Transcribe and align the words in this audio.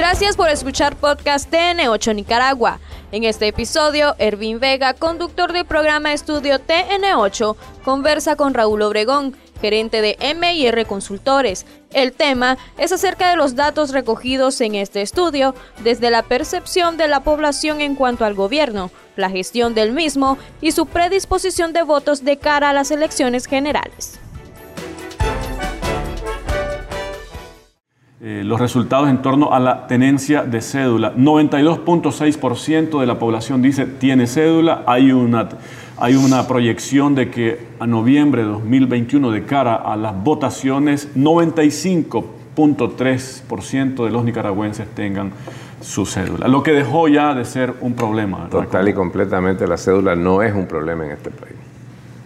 Gracias 0.00 0.34
por 0.34 0.48
escuchar 0.48 0.96
podcast 0.96 1.52
TN8 1.52 2.14
Nicaragua. 2.14 2.80
En 3.12 3.24
este 3.24 3.48
episodio, 3.48 4.14
Ervin 4.18 4.58
Vega, 4.58 4.94
conductor 4.94 5.52
del 5.52 5.66
programa 5.66 6.14
Estudio 6.14 6.58
TN8, 6.58 7.54
conversa 7.84 8.34
con 8.34 8.54
Raúl 8.54 8.80
Obregón, 8.80 9.36
gerente 9.60 10.00
de 10.00 10.16
MIR 10.34 10.86
Consultores. 10.86 11.66
El 11.92 12.14
tema 12.14 12.56
es 12.78 12.92
acerca 12.92 13.28
de 13.28 13.36
los 13.36 13.56
datos 13.56 13.90
recogidos 13.90 14.62
en 14.62 14.74
este 14.74 15.02
estudio 15.02 15.54
desde 15.84 16.08
la 16.08 16.22
percepción 16.22 16.96
de 16.96 17.06
la 17.06 17.20
población 17.20 17.82
en 17.82 17.94
cuanto 17.94 18.24
al 18.24 18.32
gobierno, 18.32 18.90
la 19.16 19.28
gestión 19.28 19.74
del 19.74 19.92
mismo 19.92 20.38
y 20.62 20.72
su 20.72 20.86
predisposición 20.86 21.74
de 21.74 21.82
votos 21.82 22.24
de 22.24 22.38
cara 22.38 22.70
a 22.70 22.72
las 22.72 22.90
elecciones 22.90 23.44
generales. 23.44 24.18
Eh, 28.22 28.42
los 28.44 28.60
resultados 28.60 29.08
en 29.08 29.22
torno 29.22 29.54
a 29.54 29.60
la 29.60 29.86
tenencia 29.86 30.42
de 30.42 30.60
cédula. 30.60 31.14
92.6% 31.14 33.00
de 33.00 33.06
la 33.06 33.18
población 33.18 33.62
dice 33.62 33.86
tiene 33.86 34.26
cédula. 34.26 34.82
Hay 34.86 35.10
una, 35.10 35.48
hay 35.96 36.16
una 36.16 36.46
proyección 36.46 37.14
de 37.14 37.30
que 37.30 37.68
a 37.78 37.86
noviembre 37.86 38.42
de 38.42 38.48
2021, 38.48 39.30
de 39.30 39.46
cara 39.46 39.74
a 39.74 39.96
las 39.96 40.22
votaciones, 40.22 41.16
95.3% 41.16 44.04
de 44.04 44.10
los 44.10 44.22
nicaragüenses 44.22 44.86
tengan 44.88 45.32
su 45.80 46.04
cédula, 46.04 46.46
lo 46.46 46.62
que 46.62 46.72
dejó 46.72 47.08
ya 47.08 47.32
de 47.32 47.46
ser 47.46 47.72
un 47.80 47.94
problema. 47.94 48.50
Total 48.50 48.86
y 48.86 48.92
completamente 48.92 49.66
la 49.66 49.78
cédula 49.78 50.14
no 50.14 50.42
es 50.42 50.54
un 50.54 50.66
problema 50.66 51.06
en 51.06 51.12
este 51.12 51.30
país. 51.30 51.54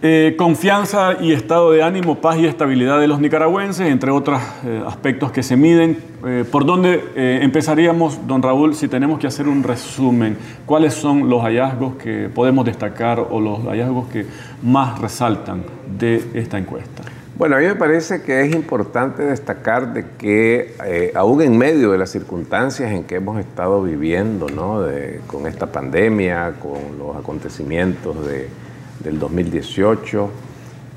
Eh, 0.07 0.35
confianza 0.37 1.17
y 1.19 1.33
estado 1.33 1.71
de 1.71 1.81
ánimo, 1.81 2.21
paz 2.21 2.37
y 2.37 2.45
estabilidad 2.45 2.99
de 2.99 3.07
los 3.07 3.19
nicaragüenses, 3.19 3.87
entre 3.89 4.11
otros 4.11 4.39
eh, 4.63 4.83
aspectos 4.85 5.31
que 5.31 5.41
se 5.41 5.57
miden. 5.57 5.97
Eh, 6.23 6.45
¿Por 6.51 6.63
dónde 6.63 7.03
empezaríamos, 7.15 8.27
don 8.27 8.43
Raúl, 8.43 8.75
si 8.75 8.87
tenemos 8.87 9.17
que 9.17 9.25
hacer 9.25 9.47
un 9.47 9.63
resumen? 9.63 10.37
¿Cuáles 10.67 10.93
son 10.93 11.27
los 11.27 11.41
hallazgos 11.41 11.95
que 11.95 12.29
podemos 12.29 12.67
destacar 12.67 13.19
o 13.19 13.41
los 13.41 13.63
hallazgos 13.65 14.07
que 14.09 14.27
más 14.61 15.01
resaltan 15.01 15.63
de 15.97 16.23
esta 16.35 16.59
encuesta? 16.59 17.01
Bueno, 17.35 17.55
a 17.55 17.59
mí 17.59 17.65
me 17.65 17.75
parece 17.75 18.21
que 18.21 18.41
es 18.41 18.53
importante 18.53 19.23
destacar 19.23 19.91
de 19.91 20.05
que 20.19 21.11
aún 21.15 21.41
en 21.41 21.57
medio 21.57 21.91
de 21.91 21.97
las 21.97 22.11
circunstancias 22.11 22.91
en 22.91 23.05
que 23.05 23.15
hemos 23.15 23.39
estado 23.39 23.81
viviendo, 23.81 24.49
¿no? 24.49 24.85
con 25.25 25.47
esta 25.47 25.65
pandemia, 25.65 26.53
con 26.61 26.99
los 26.99 27.17
acontecimientos 27.17 28.27
de 28.27 28.64
del 29.03 29.19
2018, 29.19 30.29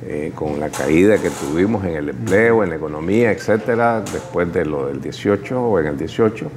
eh, 0.07 0.33
con 0.35 0.61
la 0.61 0.69
caída 0.69 1.19
que 1.19 1.31
tuvimos 1.31 1.85
en 1.85 1.97
el 1.97 2.11
empleo, 2.11 2.63
en 2.63 2.71
la 2.71 2.77
economía, 2.77 3.33
etcétera, 3.33 4.01
después 4.01 4.53
de 4.53 4.65
lo 4.65 4.87
del 4.87 5.01
18 5.01 5.61
o 5.61 5.81
en 5.81 5.87
el 5.87 5.99
18. 5.99 6.51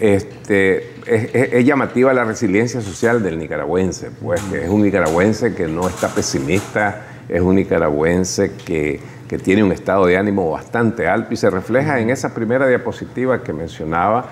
Este, 0.00 0.94
es, 1.06 1.64
llamativa 1.64 2.12
la 2.12 2.24
resiliencia 2.24 2.80
social 2.80 3.22
del 3.22 3.38
nicaragüense, 3.38 4.10
pues 4.20 4.40
que 4.50 4.64
es 4.64 4.68
un 4.68 4.82
nicaragüense 4.82 5.54
que 5.54 5.68
no 5.68 5.86
está 5.88 6.08
pesimista, 6.08 7.02
es 7.28 7.40
un 7.40 7.54
nicaragüense 7.54 8.52
que, 8.66 9.00
que 9.28 9.38
tiene 9.38 9.62
un 9.62 9.70
estado 9.70 10.06
de 10.06 10.16
ánimo 10.16 10.50
bastante 10.50 11.06
alto 11.06 11.32
y 11.32 11.36
se 11.36 11.50
refleja 11.50 12.00
en 12.00 12.10
esa 12.10 12.34
primera 12.34 12.66
diapositiva 12.66 13.44
que 13.44 13.52
mencionaba, 13.52 14.30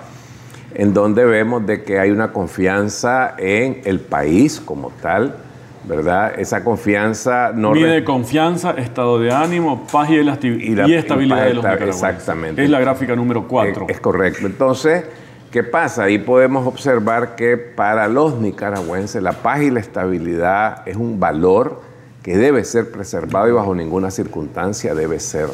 en 0.73 0.93
donde 0.93 1.23
vemos 1.23 1.65
de 1.65 1.83
que 1.83 1.97
hay 1.97 2.11
una 2.11 2.33
confianza 2.33 3.35
en 3.37 3.81
el 3.85 4.01
país 4.01 4.59
como 4.59 4.91
tal, 5.01 5.37
¿verdad? 5.85 6.33
Esa 6.39 6.63
confianza... 6.63 7.51
No 7.53 7.71
Mide 7.71 8.03
confianza, 8.03 8.71
estado 8.71 9.19
de 9.19 9.31
ánimo, 9.31 9.85
paz 9.91 10.09
y, 10.09 10.15
y, 10.15 10.93
estabilidad 10.93 11.45
de 11.45 11.53
los 11.55 11.65
Exactamente. 11.65 12.63
Es 12.63 12.69
la 12.69 12.79
gráfica 12.79 13.15
número 13.15 13.47
4. 13.47 13.87
Es, 13.89 13.99
correcto. 13.99 14.45
Entonces, 14.45 15.05
¿qué 15.51 15.63
pasa? 15.63 16.03
Ahí 16.03 16.19
podemos 16.19 16.65
observar 16.65 17.35
que 17.35 17.57
para 17.57 18.07
los 18.07 18.39
nicaragüenses 18.39 19.21
la 19.21 19.33
paz 19.33 19.61
y 19.61 19.71
la 19.71 19.79
estabilidad 19.79 20.87
es 20.87 20.95
un 20.95 21.19
valor 21.19 21.81
que 22.21 22.37
debe 22.37 22.63
ser 22.63 22.89
preservado 22.91 23.49
y 23.49 23.51
bajo 23.51 23.75
ninguna 23.75 24.09
circunstancia 24.09 24.95
debe 24.95 25.19
ser 25.19 25.49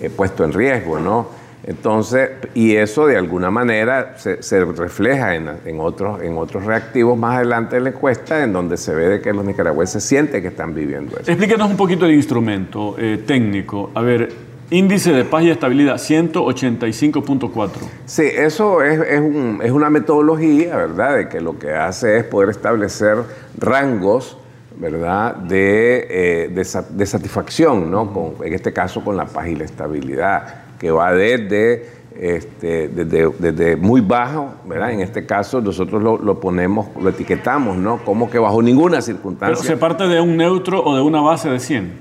eh, 0.00 0.10
puesto 0.10 0.44
en 0.44 0.52
riesgo, 0.52 1.00
¿no? 1.00 1.39
Entonces, 1.64 2.30
y 2.54 2.76
eso 2.76 3.06
de 3.06 3.16
alguna 3.16 3.50
manera 3.50 4.16
se, 4.16 4.64
refleja 4.64 5.34
en, 5.34 5.80
otros, 5.80 6.22
en 6.22 6.38
otros 6.38 6.64
reactivos 6.64 7.18
más 7.18 7.36
adelante 7.36 7.76
de 7.76 7.82
la 7.82 7.90
encuesta, 7.90 8.42
en 8.42 8.52
donde 8.52 8.76
se 8.76 8.94
ve 8.94 9.08
de 9.08 9.20
que 9.20 9.32
los 9.32 9.44
nicaragüenses 9.44 10.02
sienten 10.02 10.40
que 10.40 10.48
están 10.48 10.74
viviendo 10.74 11.18
eso. 11.18 11.30
Explíquenos 11.30 11.70
un 11.70 11.76
poquito 11.76 12.06
el 12.06 12.14
instrumento 12.14 12.96
eh, 12.98 13.22
técnico. 13.26 13.90
A 13.94 14.00
ver, 14.00 14.32
índice 14.70 15.12
de 15.12 15.24
paz 15.24 15.42
y 15.42 15.50
estabilidad, 15.50 15.96
185.4. 15.96 17.70
Sí, 18.06 18.22
eso 18.22 18.82
es, 18.82 19.00
es, 19.00 19.70
una 19.70 19.90
metodología, 19.90 20.76
¿verdad?, 20.76 21.16
de 21.16 21.28
que 21.28 21.40
lo 21.40 21.58
que 21.58 21.74
hace 21.74 22.18
es 22.18 22.24
poder 22.24 22.50
establecer 22.50 23.18
rangos 23.58 24.38
¿verdad?, 24.76 25.36
de, 25.36 26.06
eh, 26.08 26.48
de, 26.48 27.06
satisfacción, 27.06 27.90
¿no? 27.90 28.10
Con, 28.14 28.46
en 28.46 28.54
este 28.54 28.72
caso 28.72 29.04
con 29.04 29.14
la 29.14 29.26
paz 29.26 29.48
y 29.48 29.54
la 29.54 29.64
estabilidad 29.64 30.59
que 30.80 30.90
va 30.90 31.12
desde, 31.12 31.86
este, 32.18 32.88
desde, 32.88 33.76
muy 33.76 34.00
bajo, 34.00 34.54
¿verdad? 34.64 34.92
En 34.92 35.00
este 35.00 35.26
caso 35.26 35.60
nosotros 35.60 36.02
lo, 36.02 36.40
ponemos, 36.40 36.88
lo 36.98 37.10
etiquetamos, 37.10 37.76
¿no? 37.76 37.98
Como 38.02 38.30
que 38.30 38.38
bajo 38.38 38.62
ninguna 38.62 39.02
circunstancia. 39.02 39.54
Pero 39.54 39.74
se 39.74 39.76
parte 39.76 40.08
de 40.08 40.18
un 40.20 40.38
neutro 40.38 40.82
o 40.82 40.96
de 40.96 41.02
una 41.02 41.20
base 41.20 41.50
de 41.50 41.60
100. 41.60 41.92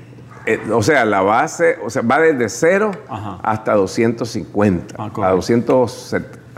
Eh, 0.46 0.60
o 0.72 0.82
sea, 0.82 1.04
la 1.04 1.22
base, 1.22 1.78
o 1.84 1.90
sea, 1.90 2.02
va 2.02 2.22
desde 2.22 2.48
0 2.48 2.92
hasta 3.44 3.74
250, 3.74 4.96
ah, 4.98 5.12
a 5.22 5.32
200, 5.32 6.16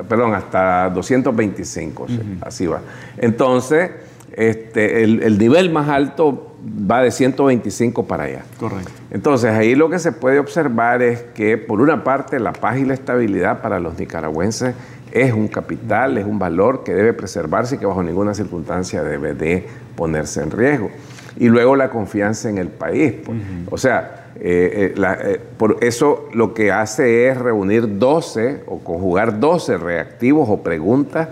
perdón, 0.07 0.35
hasta 0.35 0.91
225, 0.91 2.05
así 2.41 2.67
va. 2.67 2.81
Entonces, 3.17 3.89
este, 4.33 5.03
el, 5.03 5.37
nivel 5.37 5.69
más 5.71 5.89
alto 5.89 6.55
va 6.89 7.01
de 7.01 7.11
125 7.11 8.05
para 8.05 8.23
allá. 8.23 8.43
Correcto. 8.59 8.91
Entonces, 9.11 9.51
ahí 9.51 9.75
lo 9.75 9.89
que 9.89 9.99
se 9.99 10.11
puede 10.11 10.39
observar 10.39 11.01
es 11.01 11.21
que, 11.33 11.57
por 11.57 11.81
una 11.81 12.03
parte, 12.03 12.39
la 12.39 12.53
paz 12.53 12.77
y 12.77 12.85
la 12.85 12.93
estabilidad 12.93 13.61
para 13.61 13.79
los 13.79 13.99
nicaragüenses 13.99 14.75
es 15.11 15.33
un 15.33 15.47
capital, 15.47 16.17
es 16.17 16.25
un 16.25 16.39
valor 16.39 16.83
que 16.83 16.93
debe 16.93 17.13
preservarse 17.13 17.75
y 17.75 17.77
que 17.77 17.85
bajo 17.85 18.03
ninguna 18.03 18.33
circunstancia 18.33 19.03
debe 19.03 19.33
de 19.33 19.65
ponerse 19.95 20.41
en 20.41 20.51
riesgo. 20.51 20.89
Y 21.37 21.47
luego 21.47 21.75
la 21.75 21.89
confianza 21.89 22.49
en 22.49 22.57
el 22.57 22.67
país. 22.67 23.15
Pues. 23.25 23.37
O 23.69 23.77
sea, 23.77 24.21
eh, 24.43 24.93
eh, 24.97 25.15
eh, 25.23 25.39
por 25.57 25.77
eso 25.81 26.29
lo 26.33 26.53
que 26.53 26.71
hace 26.71 27.27
es 27.27 27.37
reunir 27.37 27.99
12 27.99 28.63
o 28.65 28.79
conjugar 28.79 29.39
12 29.39 29.77
reactivos 29.77 30.49
o 30.49 30.63
preguntas 30.63 31.29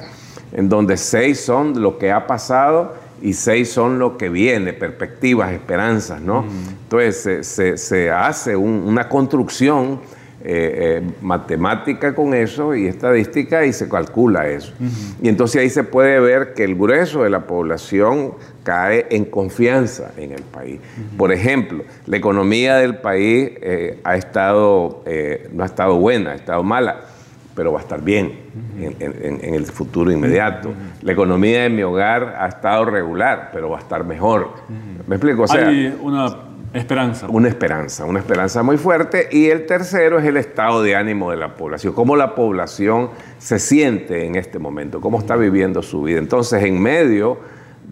en 0.52 0.70
donde 0.70 0.98
6 0.98 1.40
son 1.40 1.82
lo 1.82 1.98
que 1.98 2.12
ha 2.12 2.28
pasado 2.28 2.94
y 3.22 3.34
seis 3.34 3.72
son 3.72 4.00
lo 4.00 4.18
que 4.18 4.30
viene, 4.30 4.74
perspectivas, 4.74 5.52
esperanzas, 5.52 6.22
¿no? 6.22 6.46
Entonces 6.84 7.78
se, 7.82 8.12
hace 8.12 8.56
una 8.56 9.10
construcción 9.10 10.00
eh, 10.42 11.02
eh, 11.02 11.12
matemática 11.22 12.16
con 12.16 12.34
eso 12.34 12.74
y 12.74 12.88
estadística 12.88 13.66
y 13.66 13.74
se 13.74 13.90
calcula 13.90 14.48
eso. 14.48 14.74
Y 15.22 15.28
entonces 15.28 15.62
ahí 15.62 15.70
se 15.70 15.84
puede 15.84 16.20
ver 16.20 16.54
que 16.54 16.64
el 16.64 16.76
grueso 16.76 17.24
de 17.24 17.30
la 17.30 17.46
población 17.46 18.34
cae 18.64 19.08
en 19.10 19.26
confianza 19.26 20.12
en 20.18 20.32
el 20.32 20.44
país. 20.44 20.80
Por 21.18 21.32
ejemplo, 21.32 21.84
la 22.06 22.18
economía 22.18 22.78
del 22.78 22.98
país 22.98 23.52
eh, 23.62 24.00
ha 24.04 24.16
estado, 24.16 25.04
no 25.52 25.64
ha 25.64 25.66
estado 25.66 25.98
buena, 25.98 26.32
ha 26.32 26.36
estado 26.36 26.64
mala 26.64 27.09
pero 27.56 27.72
va 27.72 27.80
a 27.80 27.82
estar 27.82 28.02
bien 28.02 28.40
en, 28.80 29.54
el 29.54 29.66
futuro 29.66 30.12
inmediato. 30.12 30.72
La 31.02 31.12
economía 31.12 31.64
de 31.64 31.70
mi 31.70 31.84
hogar 31.84 32.36
ha 32.40 32.48
estado 32.48 32.86
regular, 32.86 33.50
pero 33.52 33.70
va 33.70 33.78
a 33.78 33.82
estar 33.82 34.04
mejor. 34.06 34.54
¿Me 35.08 35.16
explico? 35.16 35.46
Hay 35.50 35.98
una 36.02 36.28
esperanza. 36.74 37.28
Una 37.28 37.48
esperanza, 37.48 38.06
una 38.06 38.20
esperanza 38.20 38.64
muy 38.64 38.78
fuerte. 38.78 39.28
Y 39.32 39.48
el 39.48 39.66
tercero 39.66 40.20
es 40.20 40.26
el 40.26 40.38
estado 40.38 40.84
de 40.84 40.96
ánimo 40.96 41.32
de 41.32 41.38
la 41.38 41.56
población, 41.56 41.94
cómo 41.94 42.16
la 42.16 42.36
población 42.36 43.10
se 43.40 43.60
siente 43.60 44.26
en 44.26 44.36
este 44.36 44.60
momento, 44.60 45.02
cómo 45.02 45.20
está 45.20 45.36
viviendo 45.36 45.82
su 45.82 46.04
vida. 46.04 46.20
Entonces, 46.20 46.64
en 46.64 46.82
medio 46.82 47.40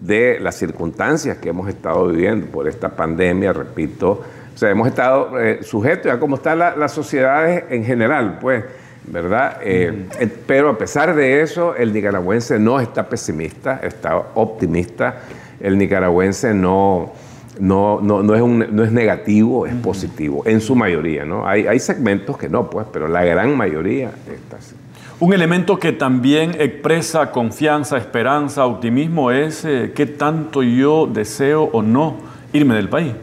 de 0.00 0.38
las 0.40 0.54
circunstancias 0.54 1.38
que 1.38 1.48
hemos 1.48 1.68
estado 1.68 2.08
viviendo 2.08 2.46
por 2.46 2.68
esta 2.68 2.90
pandemia, 2.90 3.52
repito, 3.52 4.22
o 4.54 4.58
sea, 4.58 4.70
hemos 4.70 4.88
estado 4.88 5.38
eh, 5.40 5.62
sujetos 5.62 6.10
a 6.10 6.18
cómo 6.18 6.36
están 6.36 6.58
las 6.58 6.92
sociedades 6.92 7.64
en 7.70 7.84
general, 7.84 8.38
pues 8.40 8.64
¿verdad? 9.10 9.58
Eh, 9.62 10.06
eh, 10.18 10.28
pero 10.46 10.70
a 10.70 10.78
pesar 10.78 11.14
de 11.14 11.42
eso, 11.42 11.74
el 11.74 11.92
nicaragüense 11.92 12.58
no 12.58 12.80
está 12.80 13.08
pesimista, 13.08 13.80
está 13.82 14.16
optimista. 14.34 15.20
El 15.60 15.78
nicaragüense 15.78 16.54
no, 16.54 17.12
no, 17.58 18.00
no, 18.00 18.34
es, 18.34 18.70
no 18.70 18.84
es, 18.84 18.92
negativo, 18.92 19.66
es 19.66 19.74
positivo, 19.74 20.42
en 20.46 20.60
su 20.60 20.74
mayoría, 20.74 21.24
¿no? 21.24 21.46
Hay, 21.46 21.66
hay, 21.66 21.80
segmentos 21.80 22.38
que 22.38 22.48
no, 22.48 22.70
pues, 22.70 22.86
pero 22.92 23.08
la 23.08 23.24
gran 23.24 23.56
mayoría 23.56 24.10
está 24.32 24.56
así. 24.58 24.74
Un 25.20 25.32
elemento 25.32 25.80
que 25.80 25.90
también 25.90 26.54
expresa 26.60 27.32
confianza, 27.32 27.96
esperanza, 27.96 28.66
optimismo 28.66 29.32
es 29.32 29.64
eh, 29.64 29.92
qué 29.92 30.06
tanto 30.06 30.62
yo 30.62 31.08
deseo 31.12 31.64
o 31.72 31.82
no 31.82 32.18
irme 32.52 32.76
del 32.76 32.88
país. 32.88 33.14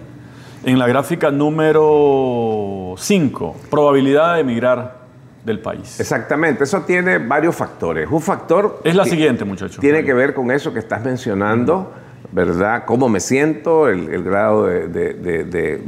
En 0.66 0.78
la 0.78 0.88
gráfica 0.88 1.32
número 1.32 2.96
5, 2.98 3.56
probabilidad 3.70 4.36
de 4.36 4.42
emigrar 4.42 5.05
del 5.46 5.60
país. 5.60 6.00
Exactamente, 6.00 6.64
eso 6.64 6.82
tiene 6.82 7.20
varios 7.20 7.56
factores. 7.56 8.10
Un 8.10 8.22
factor... 8.22 8.82
Es 8.84 8.96
la 8.96 9.06
siguiente, 9.06 9.46
muchachos. 9.46 9.80
Tiene 9.80 10.04
que 10.04 10.14
ver 10.14 10.34
con 10.34 10.50
eso 10.50 10.74
que 10.74 10.80
estás 10.80 11.04
mencionando, 11.06 11.94
¿verdad? 12.32 12.84
Cómo 12.86 13.08
me 13.08 13.20
siento, 13.20 13.88
el, 13.88 14.24
grado 14.24 14.66
de, 14.66 15.12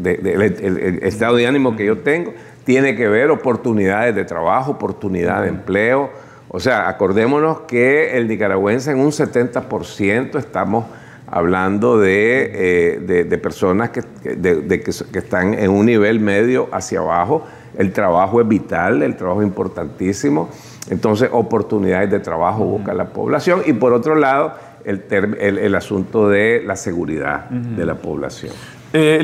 el, 0.03 0.99
estado 1.01 1.35
de 1.35 1.47
ánimo 1.47 1.75
que 1.75 1.85
yo 1.85 1.97
tengo. 1.97 2.33
Tiene 2.65 2.95
que 2.95 3.07
ver 3.07 3.31
oportunidades 3.31 4.13
de 4.13 4.25
trabajo, 4.25 4.71
oportunidad 4.71 5.41
de 5.41 5.49
empleo. 5.49 6.11
O 6.49 6.59
sea, 6.59 6.87
acordémonos 6.87 7.61
que 7.61 8.15
el 8.15 8.27
nicaragüense 8.27 8.91
en 8.91 8.99
un 8.99 9.11
70% 9.11 10.37
estamos 10.37 10.85
hablando 11.25 11.97
de, 11.99 12.99
eh, 12.99 13.37
personas 13.41 13.89
que, 13.89 14.01
que 14.21 15.19
están 15.19 15.55
en 15.55 15.71
un 15.71 15.87
nivel 15.87 16.19
medio 16.19 16.69
hacia 16.71 16.99
abajo 16.99 17.43
el 17.77 17.93
trabajo 17.93 18.41
es 18.41 18.47
vital, 18.47 19.03
el 19.03 19.15
trabajo 19.15 19.41
es 19.41 19.47
importantísimo. 19.47 20.49
Entonces, 20.89 21.29
oportunidades 21.31 22.09
de 22.09 22.19
trabajo 22.19 22.65
busca 22.65 22.93
la 22.93 23.05
población. 23.09 23.61
Y 23.65 23.73
por 23.73 23.93
otro 23.93 24.15
lado, 24.15 24.53
el, 24.83 25.75
asunto 25.75 26.29
de 26.29 26.63
la 26.65 26.75
seguridad 26.75 27.49
de 27.49 27.85
la 27.85 27.95
población. 27.95 28.53
Eh, 28.93 29.21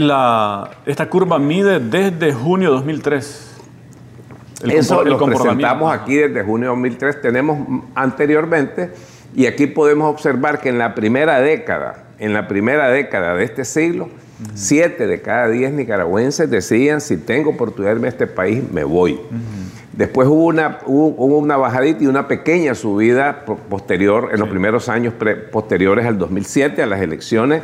esta 0.85 1.09
curva 1.09 1.39
mide 1.39 1.79
desde 1.79 2.33
junio 2.33 2.69
de 2.69 2.75
2003. 2.75 3.50
Eso 4.65 5.03
lo 5.03 5.17
presentamos 5.25 5.94
aquí 5.94 6.15
desde 6.15 6.44
junio 6.44 6.69
de 6.69 6.75
2003. 6.75 7.21
Tenemos 7.21 7.57
anteriormente, 7.95 8.91
y 9.33 9.45
aquí 9.45 9.67
podemos 9.67 10.09
observar 10.11 10.59
que 10.59 10.69
en 10.69 10.77
la 10.77 10.95
primera 10.95 11.39
década, 11.39 12.06
en 12.19 12.33
la 12.33 12.47
primera 12.47 12.89
década 12.89 13.35
de 13.35 13.45
este 13.45 13.65
siglo, 13.65 14.09
Siete 14.56 15.07
de 15.07 15.21
cada 15.21 15.47
diez 15.50 15.71
nicaragüenses 15.71 16.50
decían, 16.50 17.01
si 17.01 17.18
tengo 17.18 17.51
oportunidad 17.51 17.91
de 17.91 17.95
irme 17.97 18.07
a 18.07 18.12
este 18.12 18.27
país, 18.27 18.63
me 18.71 18.83
voy. 18.83 19.19
Después 19.94 20.27
hubo 20.27 20.45
una, 20.45 20.80
hubo, 20.88 21.38
una 21.38 21.56
bajadita 21.56 22.03
y 22.03 22.07
una 22.07 22.27
pequeña 22.27 22.74
subida 22.74 23.45
posterior, 23.45 24.30
en 24.33 24.39
los 24.39 24.50
primeros 24.50 24.89
años 24.89 25.13
posteriores 25.51 26.06
al 26.06 26.18
2007, 26.18 26.81
a 26.81 26.88
las 26.88 27.01
elecciones. 27.01 27.62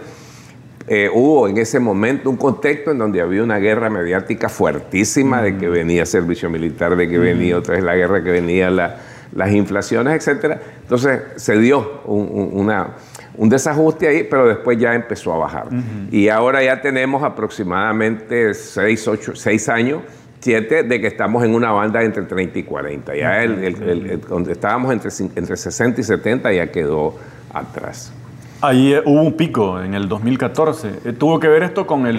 Eh, 0.87 1.09
hubo 1.13 1.47
en 1.47 1.57
ese 1.57 1.79
momento 1.79 2.29
un 2.29 2.37
contexto 2.37 2.91
en 2.91 2.99
donde 2.99 3.21
había 3.21 3.43
una 3.43 3.57
guerra 3.57 3.89
mediática 3.89 4.49
fuertísima 4.49 5.41
de 5.41 5.57
que 5.57 5.69
venía 5.69 6.05
servicio 6.05 6.49
militar, 6.49 6.95
de 6.95 7.07
que 7.07 7.17
venía 7.19 7.57
otra 7.57 7.75
vez 7.75 7.83
la 7.83 7.95
guerra, 7.95 8.23
que 8.23 8.31
venía 8.31 8.69
las 8.71 9.51
inflaciones, 9.51 10.27
etc. 10.27 10.57
Entonces 10.81 11.21
se 11.35 11.59
dio 11.59 12.01
una, 12.05 12.95
un 13.39 13.47
desajuste 13.47 14.05
ahí, 14.05 14.27
pero 14.29 14.47
después 14.47 14.77
ya 14.77 14.93
empezó 14.93 15.33
a 15.33 15.37
bajar. 15.37 15.67
Y 16.11 16.27
ahora 16.27 16.61
ya 16.61 16.81
tenemos 16.81 17.23
aproximadamente 17.23 18.53
6, 18.53 19.07
8, 19.07 19.31
6 19.33 19.69
años, 19.69 20.01
7, 20.41 20.83
de 20.83 20.99
que 20.99 21.07
estamos 21.07 21.45
en 21.45 21.55
una 21.55 21.71
banda 21.71 22.03
entre 22.03 22.23
30 22.23 22.59
y 22.59 22.63
40. 22.63 23.15
Ya 23.15 23.41
el, 23.41 24.19
donde 24.27 24.51
estábamos 24.51 24.91
entre, 24.91 25.09
entre 25.37 25.55
60 25.55 26.01
y 26.01 26.03
70 26.03 26.51
ya 26.51 26.69
quedó 26.69 27.15
atrás. 27.53 28.11
Ahí 28.59 28.93
eh, 28.93 29.01
hubo 29.05 29.21
un 29.21 29.31
pico 29.31 29.81
en 29.81 29.93
el 29.93 30.09
2014. 30.09 30.89
Eh, 31.05 31.13
¿Tuvo 31.13 31.39
que 31.39 31.47
ver 31.47 31.63
esto 31.63 31.87
con 31.87 32.07
el, 32.07 32.17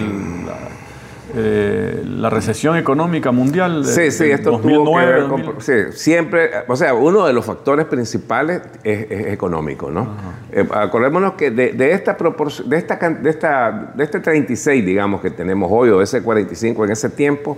eh, 1.35 2.03
la 2.05 2.31
recesión 2.31 2.77
económica 2.77 3.31
mundial. 3.31 3.85
Sí, 3.85 4.11
sí, 4.11 4.31
esto 4.31 4.53
2009, 4.53 4.85
tuvo 4.85 4.99
que 4.99 5.07
ver 5.07 5.55
con, 5.55 5.61
sí, 5.61 5.73
siempre, 5.93 6.51
o 6.67 6.77
sea, 6.77 6.95
uno 6.95 7.27
de 7.27 7.33
los 7.33 7.45
factores 7.45 7.87
principales 7.87 8.63
es, 8.83 9.11
económico, 9.11 9.91
¿no? 9.91 10.09
Eh, 10.53 10.67
acordémonos 10.73 11.35
que 11.35 11.51
de, 11.51 11.93
esta 11.93 12.17
proporción, 12.17 12.69
de 12.69 12.79
esta, 12.79 12.97
de 12.97 13.31
esta, 13.31 13.93
de 13.95 14.05
este 14.05 14.21
36, 14.21 14.85
digamos, 14.85 15.21
que 15.21 15.31
tenemos 15.31 15.71
hoy, 15.73 15.91
o 15.91 15.99
de 15.99 16.05
ese 16.05 16.23
45 16.23 16.85
en 16.85 16.91
ese 16.91 17.11
tiempo, 17.11 17.57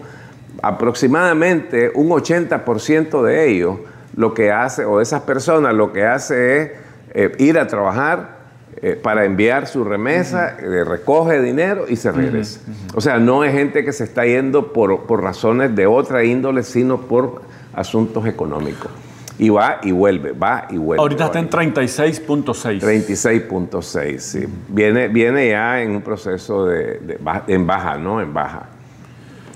aproximadamente 0.63 1.91
un 1.95 2.11
80% 2.11 3.23
de 3.23 3.51
ellos 3.51 3.79
lo 4.15 4.35
que 4.35 4.51
hace, 4.51 4.85
o 4.85 4.99
de 4.99 5.03
esas 5.03 5.23
personas, 5.23 5.75
lo 5.75 5.93
que 5.93 6.05
hace 6.05 6.63
es 6.63 6.71
eh, 7.15 7.33
ir 7.39 7.59
a 7.59 7.67
trabajar, 7.67 8.42
eh, 8.81 8.99
para 9.01 9.25
enviar 9.25 9.67
su 9.67 9.85
remesa, 9.85 10.57
eh, 10.59 10.85
recoge 10.85 11.41
dinero 11.41 11.85
y 11.89 11.97
se 11.97 12.11
regresa. 12.11 12.61
O 12.95 13.01
sea, 13.01 13.19
no 13.19 13.45
es 13.45 13.53
gente 13.53 13.85
que 13.85 13.93
se 13.93 14.05
está 14.05 14.25
yendo 14.25 14.73
por, 14.73 15.03
por 15.03 15.23
razones 15.23 15.75
de 15.77 15.87
otra 15.87 16.25
índole, 16.25 16.63
sino 16.63 17.03
por 17.03 17.43
asuntos 17.75 18.27
económicos. 18.27 18.91
Y 19.39 19.49
va 19.51 19.79
y 19.83 19.93
vuelve, 19.93 20.33
va 20.33 20.67
y 20.71 20.79
vuelve. 20.79 21.01
Ahorita 21.01 21.27
está 21.27 21.39
en 21.39 21.51
36.6. 21.51 22.81
36.6, 22.81 24.19
sí. 24.19 24.47
Viene, 24.69 25.09
viene 25.09 25.49
ya 25.51 25.81
en 25.83 25.97
un 25.97 26.03
proceso 26.03 26.67
de, 26.67 26.99
de, 26.99 27.19
en 27.49 27.67
baja, 27.67 27.97
¿no? 27.99 28.21
En 28.21 28.33
baja. 28.33 28.69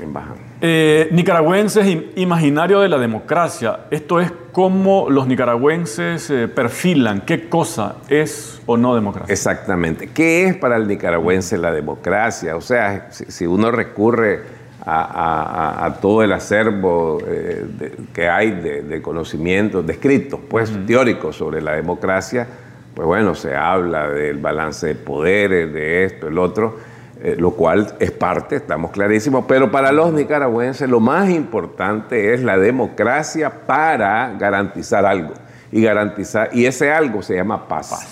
En 0.01 0.13
baja. 0.13 0.35
Eh, 0.61 1.09
nicaragüenses 1.13 1.87
imaginario 2.17 2.81
de 2.81 2.89
la 2.89 2.99
democracia. 2.99 3.81
Esto 3.91 4.21
es 4.21 4.33
cómo 4.53 5.11
los 5.11 5.27
nicaragüenses 5.27 6.31
eh, 6.31 6.49
perfilan 6.49 7.21
qué 7.23 7.49
cosa 7.49 7.97
es 8.09 8.63
o 8.65 8.79
no 8.79 8.95
democracia. 8.95 9.33
Exactamente. 9.33 10.09
¿Qué 10.09 10.47
es 10.47 10.57
para 10.57 10.77
el 10.77 10.89
nicaragüense 10.89 11.59
la 11.59 11.73
democracia? 11.73 12.57
O 12.57 12.63
sea, 12.63 13.09
si, 13.11 13.47
uno 13.47 13.71
recurre 13.71 14.41
a, 14.87 15.99
todo 16.01 16.23
el 16.23 16.33
acervo 16.33 17.19
eh, 17.27 17.67
que 18.15 18.29
hay 18.29 18.53
de, 18.53 19.03
conocimientos, 19.03 19.87
de 19.87 19.93
escritos, 19.93 20.41
pues 20.49 20.73
teóricos 20.87 21.37
sobre 21.37 21.61
la 21.61 21.73
democracia, 21.73 22.47
pues 22.95 23.07
bueno, 23.07 23.35
se 23.35 23.55
habla 23.55 24.09
del 24.09 24.39
balance 24.39 24.87
de 24.87 24.95
poderes, 24.95 25.71
de 25.75 26.05
esto, 26.05 26.29
el 26.29 26.39
otro 26.39 26.96
eh, 27.23 27.35
lo 27.39 27.53
cual 27.53 27.95
es 27.99 28.11
parte, 28.11 28.57
estamos 28.57 28.91
clarísimos, 28.91 29.47
pero 29.49 29.71
para 29.71 29.91
los 29.91 30.13
nicaragüenses 30.13 30.89
lo 30.89 31.01
más 31.01 31.31
importante 31.31 32.35
es 32.35 32.43
la 32.43 32.59
democracia 32.59 33.51
para 33.67 34.35
garantizar 34.39 35.07
algo. 35.07 35.33
Y, 35.73 35.83
garantizar, 35.83 36.51
y 36.53 36.67
ese 36.67 36.93
algo 36.93 37.23
se 37.23 37.35
llama 37.35 37.67
paz, 37.69 38.07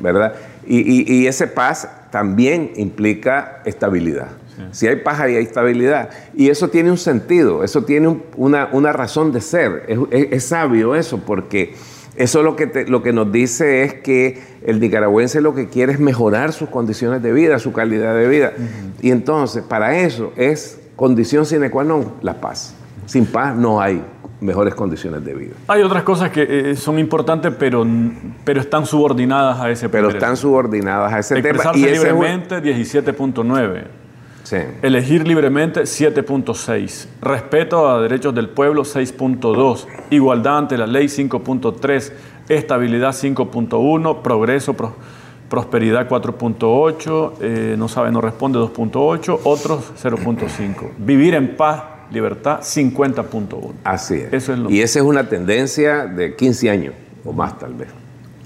¿verdad? 0.00 0.34
Y, 0.66 1.26
ese 1.26 1.46
paz 1.46 1.88
también 2.10 2.72
implica 2.76 3.60
estabilidad. 3.64 4.28
Si 4.72 4.88
hay 4.88 4.96
paz, 4.96 5.20
hay 5.20 5.36
estabilidad. 5.36 6.10
Y 6.34 6.50
eso 6.50 6.68
tiene 6.68 6.90
un 6.90 6.98
sentido, 6.98 7.62
eso 7.62 7.84
tiene 7.84 8.20
una, 8.36 8.92
razón 8.92 9.30
de 9.30 9.40
ser. 9.40 9.86
es 10.10 10.44
sabio 10.44 10.96
eso, 10.96 11.18
porque 11.18 11.74
eso 12.18 12.42
lo 12.42 12.56
que, 12.56 12.84
lo 12.88 13.02
que 13.02 13.12
nos 13.12 13.30
dice 13.30 13.84
es 13.84 13.94
que 13.94 14.42
el 14.66 14.80
nicaragüense 14.80 15.40
lo 15.40 15.54
que 15.54 15.68
quiere 15.68 15.92
es 15.92 16.00
mejorar 16.00 16.52
sus 16.52 16.68
condiciones 16.68 17.22
de 17.22 17.32
vida, 17.32 17.58
su 17.60 17.72
calidad 17.72 18.14
de 18.14 18.28
vida. 18.28 18.52
Y 19.00 19.12
entonces, 19.12 19.62
para 19.62 19.98
eso 20.00 20.32
es 20.36 20.80
condición 20.96 21.46
sine 21.46 21.70
qua 21.70 21.84
non 21.84 22.14
la 22.22 22.40
paz. 22.40 22.74
Sin 23.06 23.24
paz 23.24 23.54
no 23.54 23.80
hay 23.80 24.02
mejores 24.40 24.74
condiciones 24.74 25.24
de 25.24 25.34
vida. 25.34 25.54
Hay 25.68 25.82
otras 25.82 26.02
cosas 26.02 26.30
que 26.30 26.70
eh, 26.70 26.76
son 26.76 26.98
importantes, 26.98 27.54
pero, 27.56 27.86
pero 28.44 28.60
están 28.60 28.84
subordinadas 28.84 29.60
a 29.60 29.70
ese 29.70 29.88
Pero 29.88 30.08
están 30.08 30.36
subordinadas 30.36 31.12
a 31.12 31.18
ese 31.20 31.40
tema. 31.40 31.62
Y 31.74 31.86
libremente, 31.86 32.60
17.9. 32.60 33.84
Elegir 34.82 35.26
libremente 35.26 35.82
7.6. 35.82 37.06
Respeto 37.20 37.88
a 37.88 38.00
derechos 38.00 38.34
del 38.34 38.48
pueblo 38.48 38.82
6.2. 38.82 39.86
Igualdad 40.10 40.58
ante 40.58 40.78
la 40.78 40.86
ley 40.86 41.06
5.3. 41.06 42.12
Estabilidad 42.48 43.10
5.1. 43.10 44.22
Progreso, 44.22 44.74
prosperidad 45.48 46.08
4.8. 46.08 47.32
Eh, 47.40 47.74
no 47.78 47.88
sabe, 47.88 48.10
no 48.10 48.20
responde 48.20 48.58
2.8. 48.58 49.40
Otros 49.44 49.92
0.5. 50.02 50.90
Vivir 50.98 51.34
en 51.34 51.56
paz, 51.56 51.82
libertad 52.10 52.60
50.1. 52.60 53.72
Así 53.84 54.14
es. 54.14 54.50
y 54.68 54.80
esa 54.80 54.98
es 54.98 55.04
una 55.04 55.28
tendencia 55.28 56.06
de 56.06 56.34
15 56.36 56.70
años 56.70 56.94
o 57.24 57.32
más 57.32 57.58
tal 57.58 57.74
vez. 57.74 57.88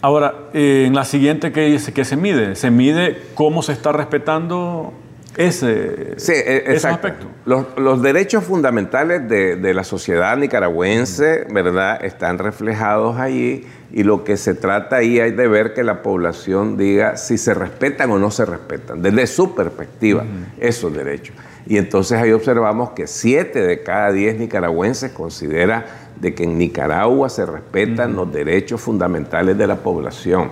Ahora, 0.00 0.48
eh, 0.52 0.84
en 0.88 0.94
la 0.94 1.04
siguiente, 1.04 1.52
¿qué, 1.52 1.78
¿qué 1.94 2.04
se 2.04 2.16
mide? 2.16 2.56
Se 2.56 2.72
mide 2.72 3.22
cómo 3.34 3.62
se 3.62 3.72
está 3.72 3.92
respetando 3.92 4.92
ese, 5.36 6.14
sí, 6.18 6.32
e, 6.34 6.78
aspecto. 6.84 7.26
Los, 7.44 8.02
derechos 8.02 8.44
fundamentales 8.44 9.28
de, 9.28 9.74
la 9.74 9.84
sociedad 9.84 10.36
nicaragüense, 10.36 11.46
¿verdad?, 11.50 12.04
están 12.04 12.38
reflejados 12.38 13.18
allí 13.18 13.64
y 13.90 14.02
lo 14.02 14.24
que 14.24 14.36
se 14.36 14.54
trata 14.54 14.96
ahí 14.96 15.20
hay 15.20 15.32
de 15.32 15.48
ver 15.48 15.74
que 15.74 15.82
la 15.82 16.02
población 16.02 16.76
diga 16.76 17.16
si 17.16 17.38
se 17.38 17.54
respetan 17.54 18.10
o 18.10 18.18
no 18.18 18.30
se 18.30 18.44
respetan, 18.44 19.02
desde 19.02 19.26
su 19.26 19.54
perspectiva, 19.54 20.24
esos 20.58 20.94
derechos. 20.94 21.34
Y 21.66 21.78
entonces 21.78 22.18
ahí 22.20 22.32
observamos 22.32 22.90
que 22.90 23.06
siete 23.06 23.62
de 23.62 23.82
cada 23.82 24.12
diez 24.12 24.38
nicaragüenses 24.38 25.12
considera 25.12 25.86
de 26.20 26.34
que 26.34 26.44
en 26.44 26.58
Nicaragua 26.58 27.28
se 27.28 27.46
respetan 27.46 28.14
los 28.14 28.32
derechos 28.32 28.80
fundamentales 28.80 29.56
de 29.56 29.66
la 29.66 29.76
población 29.76 30.50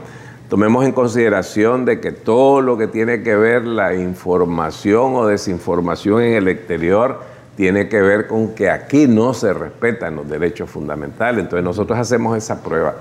tomemos 0.50 0.84
en 0.84 0.90
consideración 0.90 1.84
de 1.84 2.00
que 2.00 2.10
todo 2.10 2.60
lo 2.60 2.76
que 2.76 2.88
tiene 2.88 3.22
que 3.22 3.36
ver 3.36 3.64
la 3.64 3.94
información 3.94 5.14
o 5.14 5.26
desinformación 5.28 6.22
en 6.22 6.34
el 6.34 6.48
exterior 6.48 7.20
tiene 7.56 7.88
que 7.88 8.02
ver 8.02 8.26
con 8.26 8.52
que 8.54 8.68
aquí 8.68 9.06
no 9.06 9.32
se 9.32 9.52
respetan 9.54 10.16
los 10.16 10.28
derechos 10.28 10.68
fundamentales. 10.68 11.44
Entonces 11.44 11.62
nosotros 11.62 11.96
hacemos 11.96 12.36
esa 12.36 12.64
prueba, 12.64 12.96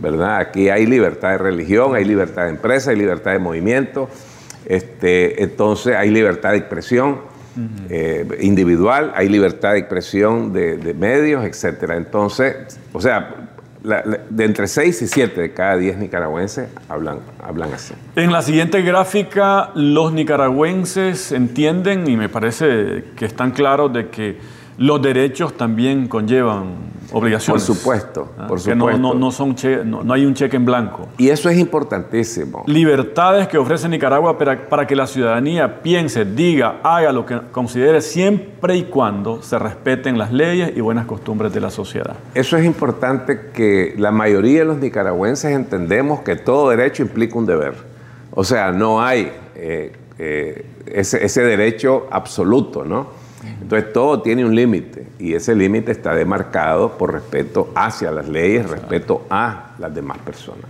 ¿verdad? 0.00 0.38
Aquí 0.38 0.70
hay 0.70 0.86
libertad 0.86 1.30
de 1.30 1.38
religión, 1.38 1.94
hay 1.94 2.04
libertad 2.04 2.44
de 2.44 2.50
empresa, 2.50 2.90
hay 2.90 2.96
libertad 2.96 3.30
de 3.30 3.38
movimiento, 3.38 4.08
este, 4.66 5.40
entonces 5.44 5.94
hay 5.94 6.10
libertad 6.10 6.50
de 6.50 6.58
expresión. 6.58 7.38
eh, 7.90 8.24
individual, 8.40 9.12
hay 9.16 9.28
libertad 9.28 9.72
de 9.72 9.78
expresión 9.78 10.52
de, 10.52 10.94
medios, 10.94 11.44
etc. 11.44 11.90
Entonces, 11.96 12.78
o 12.92 13.00
sea, 13.00 13.47
de 13.88 14.44
entre 14.44 14.66
6 14.66 15.02
y 15.02 15.06
7 15.06 15.40
de 15.40 15.52
cada 15.52 15.76
10 15.76 15.98
nicaragüenses 15.98 16.68
hablan, 16.88 17.20
hablan 17.42 17.72
así. 17.72 17.94
En 18.16 18.32
la 18.32 18.42
siguiente 18.42 18.82
gráfica, 18.82 19.70
los 19.74 20.12
nicaragüenses 20.12 21.32
entienden, 21.32 22.08
y 22.08 22.16
me 22.16 22.28
parece 22.28 23.04
que 23.16 23.24
están 23.24 23.52
claros, 23.52 23.92
de 23.92 24.08
que 24.08 24.38
los 24.76 25.00
derechos 25.02 25.56
también 25.56 26.06
conllevan 26.06 26.97
obligaciones. 27.12 27.64
Por 27.64 27.76
supuesto, 27.76 28.32
¿Ah? 28.38 28.46
por 28.46 28.58
que 28.58 28.72
supuesto. 28.72 28.98
No, 28.98 29.14
no, 29.14 29.30
son 29.30 29.56
no, 29.84 30.12
hay 30.12 30.26
un 30.26 30.34
cheque 30.34 30.56
en 30.56 30.64
blanco. 30.64 31.08
Y 31.18 31.28
eso 31.28 31.48
es 31.48 31.58
importantísimo. 31.58 32.64
Libertades 32.66 33.48
que 33.48 33.58
ofrece 33.58 33.88
Nicaragua 33.88 34.36
para, 34.38 34.68
para, 34.68 34.86
que 34.86 34.94
la 34.94 35.06
ciudadanía 35.06 35.82
piense, 35.82 36.24
diga, 36.24 36.80
haga 36.82 37.12
lo 37.12 37.24
que 37.24 37.38
considere 37.52 38.00
siempre 38.00 38.76
y 38.76 38.84
cuando 38.84 39.42
se 39.42 39.58
respeten 39.58 40.18
las 40.18 40.32
leyes 40.32 40.72
y 40.76 40.80
buenas 40.80 41.06
costumbres 41.06 41.52
de 41.52 41.60
la 41.60 41.70
sociedad. 41.70 42.16
Eso 42.34 42.56
es 42.56 42.64
importante 42.64 43.50
que 43.52 43.94
la 43.96 44.10
mayoría 44.10 44.60
de 44.60 44.64
los 44.66 44.78
nicaragüenses 44.78 45.52
entendemos 45.52 46.20
que 46.20 46.36
todo 46.36 46.70
derecho 46.70 47.02
implica 47.02 47.38
un 47.38 47.46
deber. 47.46 47.74
O 48.32 48.44
sea, 48.44 48.70
no 48.72 49.02
hay 49.02 49.32
eh, 49.56 49.92
eh, 50.18 50.66
ese, 50.86 51.24
ese 51.24 51.42
derecho 51.42 52.06
absoluto, 52.10 52.84
¿no? 52.84 53.17
Entonces 53.60 53.92
todo 53.92 54.20
tiene 54.22 54.44
un 54.44 54.54
límite 54.54 55.06
y 55.18 55.34
ese 55.34 55.54
límite 55.54 55.92
está 55.92 56.14
demarcado 56.14 56.98
por 56.98 57.12
respeto 57.12 57.70
hacia 57.74 58.10
las 58.10 58.28
leyes, 58.28 58.68
respeto 58.68 59.26
a 59.30 59.74
las 59.78 59.94
demás 59.94 60.18
personas. 60.18 60.64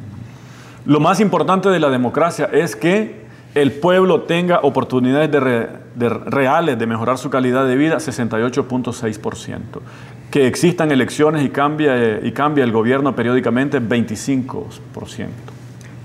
Lo 0.85 1.01
más 1.01 1.21
importante 1.21 1.69
de 1.69 1.81
la 1.81 1.91
democracia 1.91 2.49
es 2.53 2.77
que 2.77 3.27
el 3.55 3.73
pueblo 3.73 4.23
tenga 4.23 4.61
oportunidades 4.63 5.31
de, 5.31 6.09
reales 6.09 6.79
de 6.79 6.87
mejorar 6.87 7.19
su 7.19 7.31
calidad 7.31 7.67
de 7.67 7.77
vida, 7.77 7.97
68.6%. 7.97 9.59
Que 10.31 10.47
existan 10.47 10.93
elecciones 10.93 11.45
y 11.45 11.49
cambie, 11.49 12.21
y 12.23 12.33
cambie 12.33 12.63
el 12.63 12.73
gobierno 12.73 13.17
periódicamente, 13.17 13.81
25%. 13.81 15.27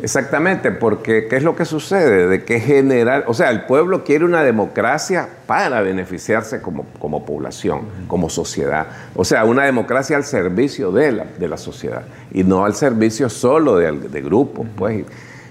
Exactamente, 0.04 0.72
porque 0.72 1.28
¿qué 1.30 1.38
es 1.38 1.44
lo 1.44 1.56
que 1.56 1.64
sucede? 1.64 2.28
De 2.28 2.44
que 2.44 2.60
general, 2.60 3.24
o 3.26 3.34
sea, 3.34 3.52
el 3.52 3.62
pueblo 3.62 4.04
quiere 4.04 4.26
una 4.26 4.44
democracia 4.44 5.30
para 5.48 5.82
beneficiarse 5.82 6.62
como, 6.62 6.86
como 7.00 7.26
población, 7.26 7.84
como 8.08 8.30
sociedad. 8.30 8.88
O 9.16 9.24
sea, 9.24 9.46
una 9.46 9.64
democracia 9.64 10.18
al 10.18 10.26
servicio 10.26 10.92
de 10.92 11.14
la, 11.14 11.24
de 11.40 11.48
la 11.48 11.56
sociedad 11.56 12.04
y 12.34 12.44
no 12.44 12.66
al 12.66 12.76
servicio 12.76 13.30
solo 13.30 13.78
de, 13.78 13.94
de 13.94 14.22
grupos. 14.22 14.68
Pues. 14.76 15.06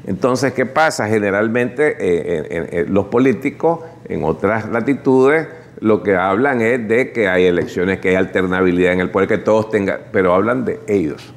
Entonces, 0.06 0.52
¿qué 0.52 0.66
pasa? 0.66 1.08
Generalmente 1.08 1.96
eh, 1.98 2.84
los 2.90 3.06
políticos 3.06 3.80
en 4.06 4.22
otras 4.22 4.68
latitudes 4.68 5.48
lo 5.82 6.04
que 6.04 6.14
hablan 6.14 6.60
es 6.60 6.86
de 6.86 7.10
que 7.10 7.26
hay 7.26 7.44
elecciones, 7.44 7.98
que 7.98 8.10
hay 8.10 8.14
alternabilidad 8.14 8.92
en 8.92 9.00
el 9.00 9.10
poder, 9.10 9.28
que 9.28 9.38
todos 9.38 9.68
tengan, 9.68 9.98
pero 10.12 10.32
hablan 10.32 10.64
de 10.64 10.78
ellos, 10.86 11.34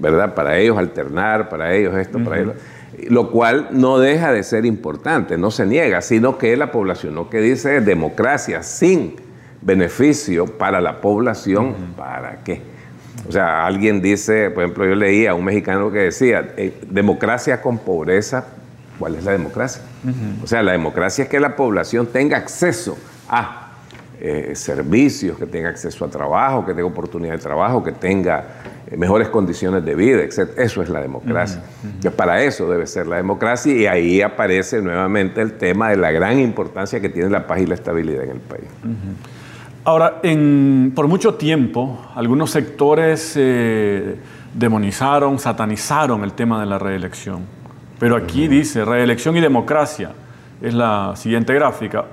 ¿verdad? 0.00 0.34
Para 0.34 0.58
ellos 0.58 0.76
alternar, 0.76 1.48
para 1.48 1.72
ellos 1.72 1.94
esto, 1.96 2.18
para 2.18 2.40
ellos. 2.40 2.54
Lo 3.08 3.30
cual 3.30 3.68
no 3.70 4.00
deja 4.00 4.32
de 4.32 4.42
ser 4.42 4.66
importante, 4.66 5.38
no 5.38 5.52
se 5.52 5.66
niega, 5.66 6.02
sino 6.02 6.36
que 6.36 6.56
la 6.56 6.72
población 6.72 7.14
lo 7.14 7.30
que 7.30 7.40
dice 7.40 7.76
es 7.76 7.86
democracia 7.86 8.64
sin 8.64 9.14
beneficio 9.62 10.46
para 10.46 10.80
la 10.80 11.00
población, 11.00 11.74
¿para 11.96 12.42
qué? 12.42 12.62
O 13.28 13.30
sea, 13.30 13.66
alguien 13.66 14.02
dice, 14.02 14.50
por 14.50 14.64
ejemplo, 14.64 14.84
yo 14.84 14.96
leía 14.96 15.30
a 15.30 15.34
un 15.34 15.44
mexicano 15.44 15.92
que 15.92 15.98
decía, 15.98 16.54
eh, 16.56 16.74
democracia 16.90 17.62
con 17.62 17.78
pobreza, 17.78 18.46
¿cuál 18.98 19.14
es 19.14 19.22
la 19.22 19.30
democracia? 19.30 19.82
O 20.42 20.46
sea, 20.48 20.64
la 20.64 20.72
democracia 20.72 21.22
es 21.22 21.30
que 21.30 21.38
la 21.38 21.54
población 21.54 22.08
tenga 22.08 22.36
acceso 22.36 22.98
a 23.28 23.65
eh, 24.20 24.52
servicios, 24.54 25.38
que 25.38 25.46
tenga 25.46 25.68
acceso 25.68 26.04
a 26.04 26.08
trabajo, 26.08 26.64
que 26.64 26.72
tenga 26.72 26.86
oportunidad 26.86 27.32
de 27.32 27.38
trabajo, 27.38 27.84
que 27.84 27.92
tenga 27.92 28.44
eh, 28.90 28.96
mejores 28.96 29.28
condiciones 29.28 29.84
de 29.84 29.94
vida, 29.94 30.22
etc. 30.22 30.50
Eso 30.56 30.82
es 30.82 30.88
la 30.88 31.00
democracia. 31.00 31.62
Que 32.00 32.10
para 32.10 32.42
eso 32.42 32.70
debe 32.70 32.86
ser 32.86 33.06
la 33.06 33.16
democracia 33.16 33.72
y 33.74 33.86
ahí 33.86 34.22
aparece 34.22 34.80
nuevamente 34.80 35.42
el 35.42 35.52
tema 35.54 35.90
de 35.90 35.96
la 35.96 36.10
gran 36.12 36.38
importancia 36.38 37.00
que 37.00 37.08
tiene 37.08 37.30
la 37.30 37.46
paz 37.46 37.60
y 37.60 37.66
la 37.66 37.74
estabilidad 37.74 38.24
en 38.24 38.30
el 38.30 38.40
país. 38.40 38.68
Ahora, 39.84 40.18
en, 40.22 40.92
por 40.94 41.06
mucho 41.06 41.34
tiempo, 41.34 42.10
algunos 42.14 42.50
sectores 42.50 43.34
eh, 43.36 44.16
demonizaron, 44.52 45.38
satanizaron 45.38 46.24
el 46.24 46.32
tema 46.32 46.58
de 46.58 46.66
la 46.66 46.78
reelección. 46.78 47.42
Pero 47.98 48.16
aquí 48.16 48.48
dice 48.48 48.84
reelección 48.84 49.36
y 49.36 49.40
democracia. 49.40 50.10
Es 50.60 50.74
la 50.74 51.12
siguiente 51.16 51.54
gráfica. 51.54 52.04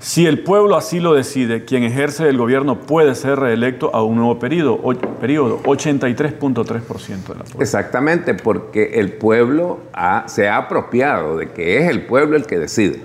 Si 0.00 0.26
el 0.26 0.40
pueblo 0.40 0.76
así 0.76 1.00
lo 1.00 1.14
decide, 1.14 1.64
quien 1.64 1.82
ejerce 1.82 2.28
el 2.28 2.38
gobierno 2.38 2.80
puede 2.80 3.16
ser 3.16 3.40
reelecto 3.40 3.94
a 3.94 4.04
un 4.04 4.16
nuevo 4.16 4.38
periodo, 4.38 4.80
periodo 5.20 5.60
83.3% 5.64 6.64
de 6.64 6.74
la 6.74 6.80
población. 6.80 7.60
Exactamente, 7.60 8.34
porque 8.34 9.00
el 9.00 9.12
pueblo 9.12 9.80
se 10.26 10.48
ha 10.48 10.56
apropiado 10.56 11.36
de 11.36 11.50
que 11.50 11.78
es 11.78 11.90
el 11.90 12.02
pueblo 12.06 12.36
el 12.36 12.46
que 12.46 12.58
decide. 12.58 13.00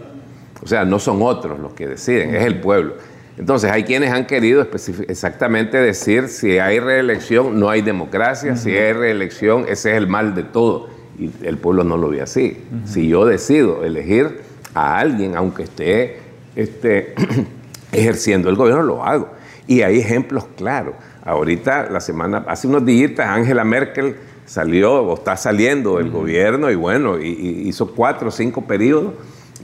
O 0.61 0.67
sea, 0.67 0.85
no 0.85 0.99
son 0.99 1.21
otros 1.23 1.59
los 1.59 1.73
que 1.73 1.87
deciden, 1.87 2.35
es 2.35 2.45
el 2.45 2.61
pueblo. 2.61 2.93
Entonces, 3.37 3.71
hay 3.71 3.83
quienes 3.83 4.11
han 4.11 4.27
querido 4.27 4.67
exactamente 5.07 5.77
decir 5.77 6.27
si 6.27 6.59
hay 6.59 6.79
reelección, 6.79 7.59
no 7.59 7.69
hay 7.69 7.81
democracia, 7.81 8.55
si 8.55 8.69
hay 8.69 8.93
reelección, 8.93 9.65
ese 9.67 9.91
es 9.91 9.97
el 9.97 10.07
mal 10.07 10.35
de 10.35 10.43
todo. 10.43 10.89
Y 11.17 11.31
el 11.43 11.57
pueblo 11.57 11.83
no 11.83 11.97
lo 11.97 12.09
ve 12.09 12.21
así. 12.21 12.59
Si 12.85 13.07
yo 13.07 13.25
decido 13.25 13.83
elegir 13.83 14.41
a 14.75 14.99
alguien, 14.99 15.35
aunque 15.35 15.63
esté 15.63 16.22
este, 16.55 17.13
ejerciendo 17.91 18.49
el 18.49 18.55
gobierno, 18.55 18.83
lo 18.83 19.03
hago. 19.03 19.29
Y 19.67 19.81
hay 19.81 19.99
ejemplos 19.99 20.45
claros. 20.57 20.95
Ahorita, 21.23 21.89
la 21.89 22.01
semana, 22.01 22.43
hace 22.47 22.67
unos 22.67 22.85
días, 22.85 23.17
Angela 23.19 23.63
Merkel 23.63 24.15
salió 24.45 25.01
o 25.03 25.13
está 25.15 25.37
saliendo 25.37 25.97
del 25.97 26.11
gobierno 26.11 26.69
y 26.69 26.75
bueno, 26.75 27.17
hizo 27.19 27.93
cuatro 27.95 28.27
o 28.27 28.31
cinco 28.31 28.63
periodos, 28.63 29.13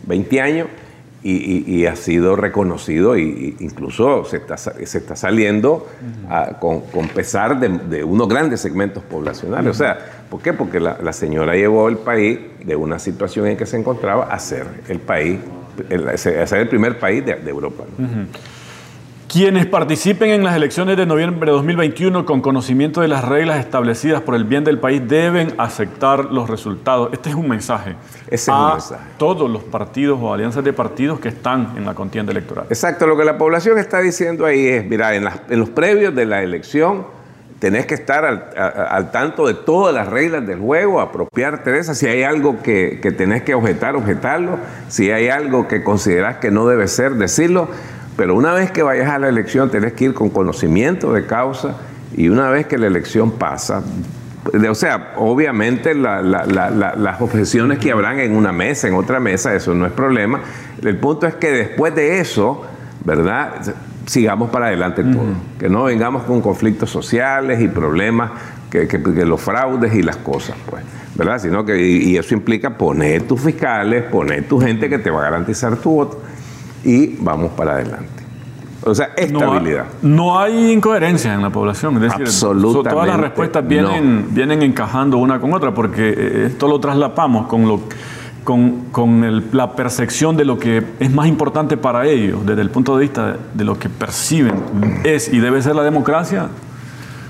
20 0.08 0.41
años, 0.41 0.67
y, 1.22 1.86
ha 1.86 1.96
sido 1.96 2.36
reconocido 2.36 3.15
e 3.15 3.55
incluso 3.60 4.24
se 4.24 4.38
está, 4.38 4.58
se 4.58 4.98
está 4.98 5.15
saliendo 5.15 5.88
con, 6.60 7.08
pesar 7.10 7.60
de, 7.60 8.03
unos 8.03 8.27
grandes 8.29 8.62
segmentos 8.62 9.03
poblacionales. 9.03 9.72
O 9.72 9.74
sea, 9.74 9.98
¿por 10.29 10.41
qué? 10.41 10.53
Porque 10.53 10.79
la, 10.79 11.13
señora 11.13 11.55
llevó 11.55 11.89
el 11.89 11.98
país 11.98 12.39
de 12.63 12.75
una 12.75 13.00
situación 13.00 13.48
en 13.48 13.58
que 13.58 13.65
se 13.65 13.77
encontraba 13.77 14.25
a 14.25 14.39
ser 14.39 14.65
el 14.88 15.00
país 15.00 15.39
ser 16.18 16.60
el 16.60 16.70
primer 16.70 17.00
país 17.00 17.26
de, 17.26 17.50
Europa. 17.50 17.84
Quienes 19.32 19.68
participen 19.68 20.32
en 20.32 20.44
las 20.44 20.56
elecciones 20.56 20.98
de 20.98 21.06
noviembre 21.06 21.52
de 21.52 21.52
2021 21.52 22.26
con 22.26 22.42
conocimiento 22.42 23.02
de 23.02 23.08
las 23.08 23.24
reglas 23.24 23.60
establecidas 23.60 24.22
por 24.22 24.34
el 24.34 24.44
bien 24.44 24.64
del 24.64 24.80
país 24.80 25.08
deben 25.08 25.54
aceptar 25.60 26.26
los 26.26 26.50
resultados. 26.50 27.10
Este 27.14 27.30
es 27.30 27.36
un 27.36 27.48
mensaje 27.48 27.96
Ese 28.28 28.50
a 28.50 28.56
un 28.56 28.72
mensaje. 28.72 29.04
todos 29.20 29.48
los 29.48 29.62
partidos 29.64 30.18
o 30.20 30.34
alianzas 30.34 30.64
de 30.64 30.74
partidos 30.74 31.20
que 31.20 31.28
están 31.28 31.74
en 31.78 31.86
la 31.86 31.94
contienda 31.94 32.32
electoral. 32.32 32.66
Exacto, 32.70 33.06
lo 33.06 33.16
que 33.16 33.24
la 33.24 33.38
población 33.38 33.78
está 33.78 34.00
diciendo 34.00 34.48
ahí 34.48 34.66
es, 34.66 34.84
mira, 34.84 35.14
en, 35.14 35.28
en 35.48 35.60
los 35.60 35.70
previos 35.70 36.16
de 36.16 36.26
la 36.26 36.42
elección 36.42 37.19
tenés 37.60 37.86
que 37.86 37.94
estar 37.94 38.25
al, 38.25 39.12
tanto 39.12 39.48
de 39.48 39.54
todas 39.54 39.94
las 39.94 40.08
reglas 40.08 40.48
del 40.48 40.60
juego, 40.60 41.01
apropiarte 41.01 41.72
de 41.72 41.80
esas. 41.80 41.98
Si 41.98 42.08
hay 42.08 42.24
algo 42.24 42.62
que, 42.63 43.00
que, 43.01 43.12
tenés 43.12 43.44
que 43.44 43.54
objetar, 43.54 43.96
objetarlo. 43.96 44.58
Si 44.88 45.12
hay 45.12 45.30
algo 45.30 45.68
que 45.68 45.84
considerás 45.84 46.38
que 46.38 46.51
no 46.51 46.66
debe 46.68 46.88
ser, 46.88 47.16
decirlo. 47.16 47.70
Pero 48.18 48.36
una 48.36 48.54
vez 48.54 48.72
que 48.72 48.84
vayas 48.84 49.10
a 49.10 49.20
la 49.20 49.30
elección, 49.30 49.70
tenés 49.70 49.94
que 49.94 50.06
ir 50.06 50.13
con 50.13 50.30
conocimiento 50.30 51.13
de 51.13 51.25
causa 51.25 51.75
y 52.16 52.30
una 52.30 52.50
vez 52.50 52.66
que 52.66 52.78
la 52.78 52.88
elección 52.88 53.32
pasa, 53.32 53.84
o 54.70 54.75
sea, 54.75 55.13
obviamente 55.18 55.94
las 55.94 57.22
objeciones 57.22 57.78
que 57.80 57.92
habrán 57.92 58.20
en 58.20 58.36
una 58.36 58.51
mesa, 58.51 58.88
en 58.88 58.96
otra 58.96 59.20
mesa, 59.20 59.54
eso 59.54 59.74
no 59.74 59.86
es 59.86 59.92
problema. 59.92 60.42
El 60.82 60.98
punto 60.98 61.28
es 61.28 61.36
que 61.36 61.51
después 61.51 61.94
de 61.94 62.20
eso, 62.20 62.66
¿verdad? 63.04 63.75
Sigamos 64.10 64.50
para 64.50 64.68
adelante 64.68 65.04
todo. 65.04 65.22
Que 65.60 65.70
no 65.70 65.84
vengamos 65.84 66.24
con 66.24 66.42
conflictos 66.42 66.89
sociales 66.89 67.62
y 67.62 67.68
problemas, 67.68 68.32
que, 68.72 68.88
los 69.25 69.39
fraudes 69.39 69.94
y 69.94 70.01
las 70.01 70.18
cosas, 70.18 70.56
pues, 70.68 70.84
¿verdad? 71.13 71.38
Sino 71.38 71.63
que, 71.63 71.80
y, 71.80 72.18
eso 72.18 72.34
implica 72.34 72.75
poner 72.75 73.24
tus 73.24 73.39
fiscales, 73.39 74.04
poner 74.06 74.48
tu 74.48 74.60
gente 74.60 74.89
que 74.89 74.98
te 74.98 75.12
va 75.12 75.20
a 75.20 75.24
garantizar 75.25 75.78
tu 75.78 75.92
voto 75.92 76.20
y 76.84 77.18
vamos 77.20 77.51
para 77.51 77.74
adelante. 77.74 78.24
O 78.84 78.96
sea, 78.96 79.12
estabilidad. 79.16 79.86
No, 80.01 80.39
hay 80.39 80.72
incoherencia 80.72 81.34
en 81.36 81.44
la 81.44 81.51
población. 81.51 81.96
Es 81.98 82.01
decir, 82.01 82.22
Absolutamente. 82.22 82.89
Todas 82.89 83.08
las 83.08 83.20
respuestas 83.20 83.68
vienen, 83.68 84.28
vienen 84.32 84.63
encajando 84.63 85.18
una 85.18 85.39
con 85.39 85.54
otra, 85.54 85.72
porque 85.72 86.10
eh, 86.10 86.46
esto 86.48 86.68
lo 86.68 86.80
traslapamos 86.80 87.46
con 87.46 87.68
lo 87.68 87.82
con, 88.91 89.44
la 89.51 89.75
percepción 89.75 90.36
de 90.36 90.46
lo 90.46 90.58
que 90.58 90.84
es 91.00 91.12
más 91.12 91.27
importante 91.27 91.77
para 91.77 92.08
ellos, 92.08 92.46
desde 92.46 92.62
el 92.62 92.72
punto 92.72 92.96
de 92.98 93.01
vista 93.01 93.36
de, 93.53 93.63
lo 93.63 93.77
que 93.77 93.89
perciben 93.89 94.56
es 95.03 95.32
y 95.32 95.39
debe 95.39 95.62
ser 95.62 95.75
la 95.75 95.84
democracia, 95.84 96.48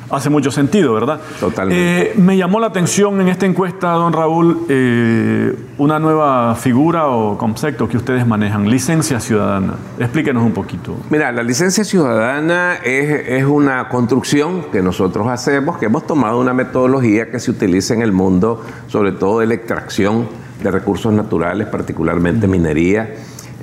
hace 0.10 0.30
mucho 0.30 0.50
sentido, 0.50 0.94
¿verdad? 0.94 1.20
Totalmente. 1.40 2.12
Eh, 2.12 2.14
me 2.16 2.38
llamó 2.38 2.60
la 2.60 2.68
atención 2.68 3.20
en 3.20 3.28
esta 3.28 3.46
encuesta, 3.46 3.92
don 3.92 4.14
Raúl, 4.14 4.66
eh, 4.70 5.56
una 5.78 6.00
nueva 6.00 6.56
figura 6.56 7.08
o 7.08 7.38
concepto 7.38 7.90
que 7.90 7.98
ustedes 7.98 8.26
manejan, 8.26 8.70
licencia 8.70 9.20
ciudadana. 9.20 9.74
Explíquenos 10.00 10.44
un 10.44 10.54
poquito. 10.54 10.96
Mira, 11.10 11.34
la 11.34 11.44
licencia 11.44 11.84
ciudadana 11.84 12.76
es, 12.76 13.28
es 13.28 13.44
una 13.44 13.90
construcción 13.90 14.68
que 14.72 14.82
nosotros 14.82 15.28
hacemos, 15.28 15.78
que 15.78 15.88
hemos 15.88 16.08
tomado 16.08 16.40
una 16.40 16.54
metodología 16.54 17.30
que 17.30 17.40
se 17.40 17.52
utiliza 17.52 17.94
en 17.94 18.04
el 18.04 18.14
mundo, 18.14 18.64
sobre 18.88 19.12
todo 19.12 19.42
de 19.42 19.48
la 19.48 19.56
extracción 19.56 20.49
de 20.62 20.72
recursos 20.72 21.14
naturales, 21.14 21.68
particularmente 21.68 22.48
minería, 22.48 23.14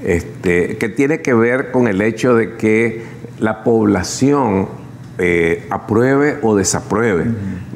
este, 0.05 0.77
que 0.77 0.89
tiene 0.89 1.21
que 1.21 1.35
ver 1.35 1.71
con 1.71 1.89
el 1.89 2.01
hecho 2.01 2.35
de 2.35 2.57
que 2.57 3.05
la 3.39 3.65
población 3.65 4.69
eh, 5.19 5.67
apruebe 5.71 6.39
o 6.43 6.55
desapruebe, 6.55 7.25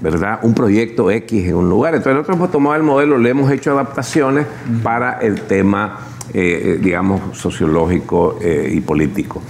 ¿verdad? 0.01 0.41
Un 0.43 0.55
proyecto 0.55 1.11
X 1.11 1.49
en 1.49 1.55
un 1.55 1.71
lugar. 1.71 1.95
Entonces 1.95 2.15
nosotros 2.15 2.37
hemos 2.37 2.51
tomado 2.51 2.77
el 2.77 2.83
modelo, 2.83 3.19
le 3.19 3.31
hemos 3.31 3.51
hecho 3.51 3.73
adaptaciones 3.73 4.47
para 4.83 5.19
el 5.21 5.43
tema, 5.43 6.01
eh, 6.35 6.79
digamos, 6.83 7.39
sociológico 7.39 8.39
eh, 8.43 8.71
y 8.73 8.81
político. 8.81 9.43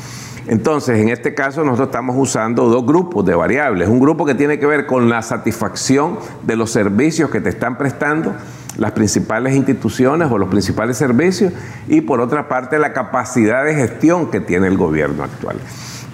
Entonces, 0.47 0.99
en 0.99 1.11
este 1.11 1.35
caso, 1.35 1.65
nosotros 1.65 1.89
estamos 1.89 2.17
usando 2.19 2.67
dos 2.67 2.85
grupos 2.85 3.25
de 3.25 3.35
variables. 3.35 3.89
Un 3.89 4.01
grupo 4.01 4.25
que 4.25 4.35
tiene 4.35 4.59
que 4.59 4.67
ver 4.67 4.87
con 4.87 5.09
la 5.09 5.23
satisfacción 5.23 6.19
de 6.43 6.57
los 6.57 6.71
servicios 6.71 7.31
que 7.31 7.41
te 7.41 7.51
están 7.51 7.77
prestando 7.77 8.35
las 8.81 8.93
principales 8.93 9.55
instituciones 9.55 10.29
o 10.33 10.39
los 10.39 10.49
principales 10.49 10.97
servicios 10.97 11.53
y 11.87 12.01
por 12.01 12.21
otra 12.21 12.49
parte 12.49 12.79
la 12.79 12.93
capacidad 12.93 13.65
de 13.65 13.75
gestión 13.75 14.31
que 14.31 14.41
tiene 14.41 14.67
el 14.67 14.79
gobierno 14.79 15.23
actual. 15.23 15.57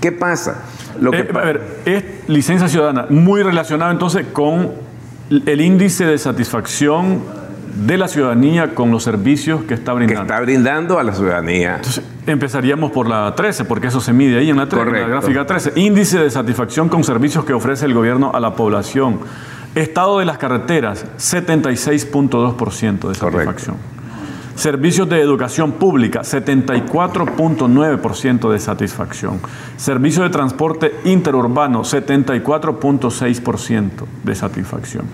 ¿Qué 0.01 0.11
pasa? 0.13 0.65
Lo 1.01 1.13
que 1.13 1.21
eh, 1.21 1.29
a 1.33 1.45
ver, 1.45 1.63
es 1.87 2.05
licencia 2.27 2.69
ciudadana, 2.69 3.07
muy 3.09 3.43
relacionado 3.43 3.93
entonces 3.93 4.27
con 4.33 4.73
el 5.31 5.61
índice 5.61 6.07
de 6.07 6.19
satisfacción 6.19 7.21
de 7.87 7.99
la 7.99 8.09
ciudadanía 8.09 8.75
con 8.75 8.91
los 8.91 9.05
servicios 9.05 9.63
que 9.63 9.75
está 9.75 9.93
brindando. 9.93 10.23
Que 10.23 10.33
está 10.33 10.41
brindando 10.41 10.99
a 10.99 11.05
la 11.05 11.13
ciudadanía. 11.13 11.77
Entonces, 11.77 12.03
empezaría 12.27 12.77
por 12.77 13.09
la 13.09 13.33
13, 13.35 13.65
porque 13.65 13.89
eso 13.89 14.01
se 14.01 14.13
mide 14.13 14.39
ahí 14.39 14.51
en 14.51 14.57
la, 14.57 14.69
13, 14.69 14.87
en 14.87 14.93
la 14.93 15.09
gráfica 15.09 15.47
13. 15.47 15.73
Índice 15.77 16.19
de 16.19 16.31
satisfacción 16.31 16.89
con 16.89 17.05
servicios 17.05 17.45
que 17.45 17.53
ofrece 17.53 17.87
el 17.87 17.95
gobierno 17.95 18.33
a 18.35 18.41
la 18.41 18.55
población. 18.55 19.21
Estado 19.77 20.19
de 20.21 20.25
las 20.25 20.39
carreteras, 20.39 21.05
76.2% 21.19 23.09
de 23.09 23.15
satisfacción. 23.15 23.77
Servicios 24.55 25.07
de 25.07 25.21
educación 25.21 25.73
pública, 25.73 26.23
74.9% 26.23 28.51
de 28.51 28.59
satisfacción. 28.59 29.39
Servicios 29.77 30.25
de 30.25 30.31
transporte 30.31 30.95
interurbano, 31.05 31.85
74.6% 31.85 34.07
de 34.25 34.35
satisfacción. 34.35 35.05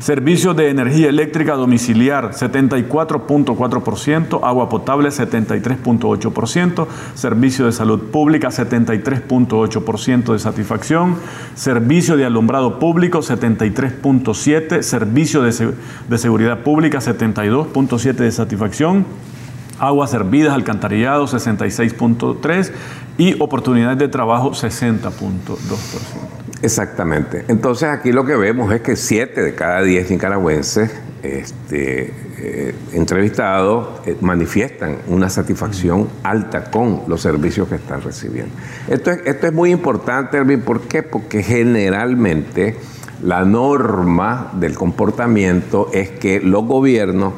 Servicios 0.00 0.56
de 0.56 0.70
energía 0.70 1.08
eléctrica 1.08 1.54
domiciliar 1.54 2.30
74.4%, 2.30 4.40
agua 4.44 4.68
potable 4.68 5.08
73.8%, 5.08 6.86
servicio 7.14 7.66
de 7.66 7.72
salud 7.72 7.98
pública 8.12 8.48
73.8% 8.48 10.32
de 10.32 10.38
satisfacción, 10.38 11.16
servicio 11.56 12.16
de 12.16 12.24
alumbrado 12.24 12.78
público 12.78 13.18
73.7%, 13.18 14.82
servicio 14.82 15.42
de, 15.42 15.74
de 16.08 16.18
seguridad 16.18 16.60
pública 16.60 16.98
72.7% 16.98 18.14
de 18.14 18.30
satisfacción, 18.30 19.04
aguas 19.80 20.10
servidas, 20.10 20.54
alcantarillado 20.54 21.26
66.3% 21.26 22.70
y 23.18 23.34
oportunidades 23.40 23.98
de 23.98 24.06
trabajo 24.06 24.52
60.2%. 24.52 26.37
Exactamente. 26.62 27.44
Entonces 27.48 27.88
aquí 27.88 28.12
lo 28.12 28.24
que 28.24 28.36
vemos 28.36 28.72
es 28.72 28.80
que 28.80 28.96
siete 28.96 29.42
de 29.42 29.54
cada 29.54 29.82
diez 29.82 30.10
nicaragüenses 30.10 30.90
este, 31.22 32.12
eh, 32.38 32.74
entrevistados 32.92 34.00
eh, 34.06 34.16
manifiestan 34.20 34.98
una 35.08 35.28
satisfacción 35.28 36.08
alta 36.22 36.70
con 36.70 37.02
los 37.06 37.20
servicios 37.20 37.68
que 37.68 37.76
están 37.76 38.02
recibiendo. 38.02 38.54
Esto 38.88 39.10
es, 39.10 39.20
esto 39.24 39.46
es 39.46 39.52
muy 39.52 39.70
importante, 39.70 40.36
Erwin, 40.38 40.60
¿por 40.60 40.82
qué? 40.82 41.02
Porque 41.02 41.42
generalmente 41.42 42.76
la 43.22 43.44
norma 43.44 44.52
del 44.54 44.74
comportamiento 44.74 45.90
es 45.92 46.10
que 46.10 46.40
los 46.40 46.64
gobiernos 46.66 47.34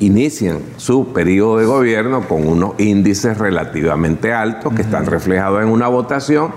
inician 0.00 0.58
su 0.76 1.12
periodo 1.12 1.58
de 1.58 1.66
gobierno 1.66 2.26
con 2.26 2.46
unos 2.48 2.72
índices 2.78 3.38
relativamente 3.38 4.32
altos 4.32 4.72
que 4.74 4.82
están 4.82 5.06
reflejados 5.06 5.62
en 5.62 5.68
una 5.68 5.88
votación 5.88 6.52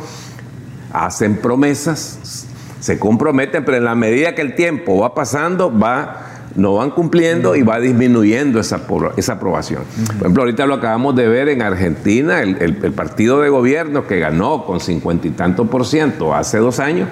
hacen 0.93 1.37
promesas, 1.37 2.47
se 2.79 2.99
comprometen, 2.99 3.65
pero 3.65 3.77
en 3.77 3.85
la 3.85 3.95
medida 3.95 4.35
que 4.35 4.41
el 4.41 4.55
tiempo 4.55 4.99
va 4.99 5.15
pasando, 5.15 5.77
va, 5.77 6.27
no 6.55 6.75
van 6.75 6.91
cumpliendo 6.91 7.55
y 7.55 7.63
va 7.63 7.79
disminuyendo 7.79 8.59
esa, 8.59 8.81
esa 9.17 9.33
aprobación. 9.33 9.83
Por 10.05 10.17
ejemplo, 10.17 10.43
ahorita 10.43 10.65
lo 10.65 10.75
acabamos 10.75 11.15
de 11.15 11.27
ver 11.27 11.49
en 11.49 11.61
Argentina, 11.61 12.41
el, 12.41 12.75
partido 12.93 13.41
de 13.41 13.49
gobierno 13.49 14.05
que 14.05 14.19
ganó 14.19 14.65
con 14.65 14.79
cincuenta 14.79 15.27
y 15.27 15.31
tanto 15.31 15.65
por 15.65 15.85
ciento 15.85 16.35
hace 16.35 16.59
dos 16.59 16.79
años, 16.79 17.09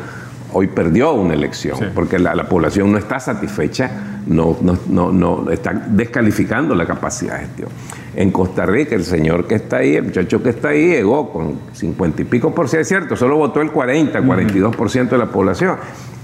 hoy 0.53 0.67
perdió 0.67 1.13
una 1.13 1.33
elección, 1.33 1.77
porque 1.95 2.19
la, 2.19 2.35
población 2.47 2.91
no 2.91 2.97
está 2.97 3.19
satisfecha, 3.19 3.89
no, 4.27 4.57
no, 4.61 5.11
no, 5.11 5.49
está 5.49 5.73
descalificando 5.87 6.75
la 6.75 6.85
capacidad 6.85 7.39
de 7.39 7.45
gestión. 7.45 7.69
En 8.15 8.31
Costa 8.31 8.65
Rica, 8.65 8.95
el 8.95 9.05
señor 9.05 9.47
que 9.47 9.55
está 9.55 9.77
ahí, 9.77 9.95
el 9.95 10.03
muchacho 10.03 10.43
que 10.43 10.49
está 10.49 10.69
ahí, 10.69 10.87
llegó 10.87 11.31
con 11.31 11.59
50 11.73 12.21
y 12.23 12.25
pico 12.25 12.53
por 12.53 12.67
ciento, 12.67 12.81
es 12.81 12.87
cierto, 12.89 13.15
solo 13.15 13.37
votó 13.37 13.61
el 13.61 13.71
40, 13.71 14.21
42 14.21 14.75
por 14.75 14.89
ciento 14.89 15.15
de 15.15 15.19
la 15.25 15.31
población, 15.31 15.77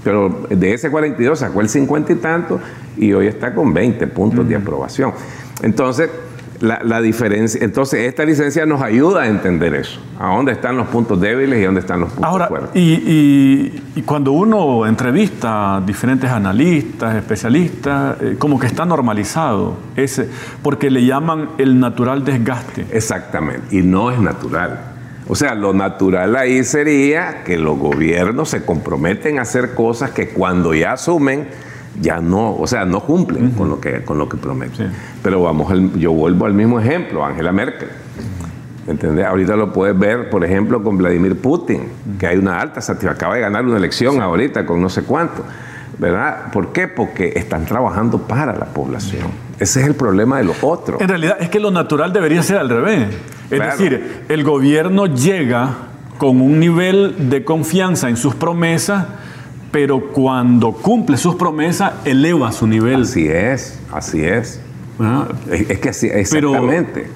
pero 0.04 0.46
de 0.50 0.74
ese 0.74 0.90
42 0.90 1.38
sacó 1.38 1.60
el 1.60 1.68
50 1.68 2.12
y 2.12 2.16
tanto 2.16 2.60
y 2.98 3.12
hoy 3.12 3.26
está 3.26 3.54
con 3.54 3.72
20 3.72 4.06
puntos 4.08 4.46
de 4.46 4.56
aprobación. 4.56 5.12
Entonces, 5.62 6.10
la, 6.60 7.00
diferencia. 7.00 7.62
Entonces, 7.62 8.00
esta 8.08 8.24
licencia 8.24 8.66
nos 8.66 8.82
ayuda 8.82 9.22
a 9.22 9.26
entender 9.28 9.74
eso, 9.74 10.00
a 10.18 10.34
dónde 10.34 10.52
están 10.52 10.76
los 10.76 10.88
puntos 10.88 11.20
débiles 11.20 11.60
y 11.60 11.62
dónde 11.62 11.80
están 11.80 12.00
los 12.00 12.10
puntos 12.10 12.28
Ahora, 12.28 12.48
fuertes. 12.48 12.70
Y, 12.74 13.82
y, 13.94 14.02
cuando 14.02 14.32
uno 14.32 14.86
entrevista 14.86 15.76
a 15.76 15.80
diferentes 15.80 16.30
analistas, 16.30 17.16
especialistas, 17.16 18.16
eh, 18.20 18.36
como 18.38 18.58
que 18.58 18.66
está 18.66 18.84
normalizado 18.84 19.76
ese, 19.96 20.28
porque 20.62 20.90
le 20.90 21.04
llaman 21.04 21.50
el 21.58 21.78
natural 21.78 22.24
desgaste. 22.24 22.86
Exactamente, 22.90 23.76
y 23.76 23.82
no 23.82 24.10
es 24.10 24.18
natural. 24.18 24.94
O 25.28 25.34
sea, 25.34 25.54
lo 25.54 25.74
natural 25.74 26.36
ahí 26.36 26.64
sería 26.64 27.44
que 27.44 27.58
los 27.58 27.78
gobiernos 27.78 28.48
se 28.48 28.64
comprometen 28.64 29.38
a 29.38 29.42
hacer 29.42 29.74
cosas 29.74 30.10
que 30.12 30.30
cuando 30.30 30.72
ya 30.72 30.92
asumen, 30.92 31.48
ya 32.00 32.20
no, 32.20 32.54
o 32.56 32.66
sea, 32.66 32.84
no 32.84 33.00
cumplen 33.00 33.50
con 33.52 33.68
lo 33.68 33.80
que 33.80 34.04
con 34.04 34.18
lo 34.18 34.28
que 34.28 34.36
prometen. 34.36 34.92
Pero 35.22 35.42
vamos, 35.42 35.72
yo 35.96 36.12
vuelvo 36.12 36.46
al 36.46 36.54
mismo 36.54 36.80
ejemplo, 36.80 37.24
Angela 37.24 37.52
Merkel. 37.52 37.88
¿Entendés? 38.86 39.26
Ahorita 39.26 39.54
lo 39.54 39.70
puedes 39.72 39.98
ver, 39.98 40.30
por 40.30 40.44
ejemplo, 40.44 40.82
con 40.82 40.96
Vladimir 40.96 41.36
Putin, 41.38 41.82
que 42.18 42.26
hay 42.26 42.38
una 42.38 42.58
alta 42.58 42.80
satisfacción, 42.80 43.14
acaba 43.14 43.34
de 43.34 43.42
ganar 43.42 43.66
una 43.66 43.76
elección 43.76 44.22
ahorita 44.22 44.64
con 44.64 44.80
no 44.80 44.88
sé 44.88 45.02
cuánto. 45.02 45.44
¿Verdad? 45.98 46.52
¿Por 46.52 46.72
qué? 46.72 46.86
Porque 46.86 47.32
están 47.34 47.64
trabajando 47.64 48.18
para 48.18 48.54
la 48.56 48.66
población. 48.66 49.26
Ese 49.58 49.80
es 49.80 49.86
el 49.86 49.94
problema 49.96 50.38
de 50.38 50.44
los 50.44 50.62
otros. 50.62 51.00
En 51.00 51.08
realidad 51.08 51.36
es 51.40 51.48
que 51.48 51.58
lo 51.58 51.72
natural 51.72 52.12
debería 52.12 52.42
ser 52.42 52.58
al 52.58 52.68
revés. 52.68 53.08
Es 53.50 53.60
decir, 53.60 54.24
el 54.28 54.44
gobierno 54.44 55.06
llega 55.06 55.70
con 56.16 56.40
un 56.40 56.60
nivel 56.60 57.28
de 57.30 57.44
confianza 57.44 58.08
en 58.08 58.16
sus 58.16 58.34
promesas 58.34 59.06
pero 59.80 60.08
cuando 60.08 60.72
cumple 60.72 61.16
sus 61.16 61.36
promesas, 61.36 62.04
eleva 62.04 62.50
su 62.50 62.66
nivel. 62.66 63.02
Así 63.02 63.28
es, 63.28 63.78
así 63.92 64.24
es. 64.24 64.60
Es, 65.48 65.78
que 65.78 65.90
así, 65.90 66.08
exactamente. 66.08 67.08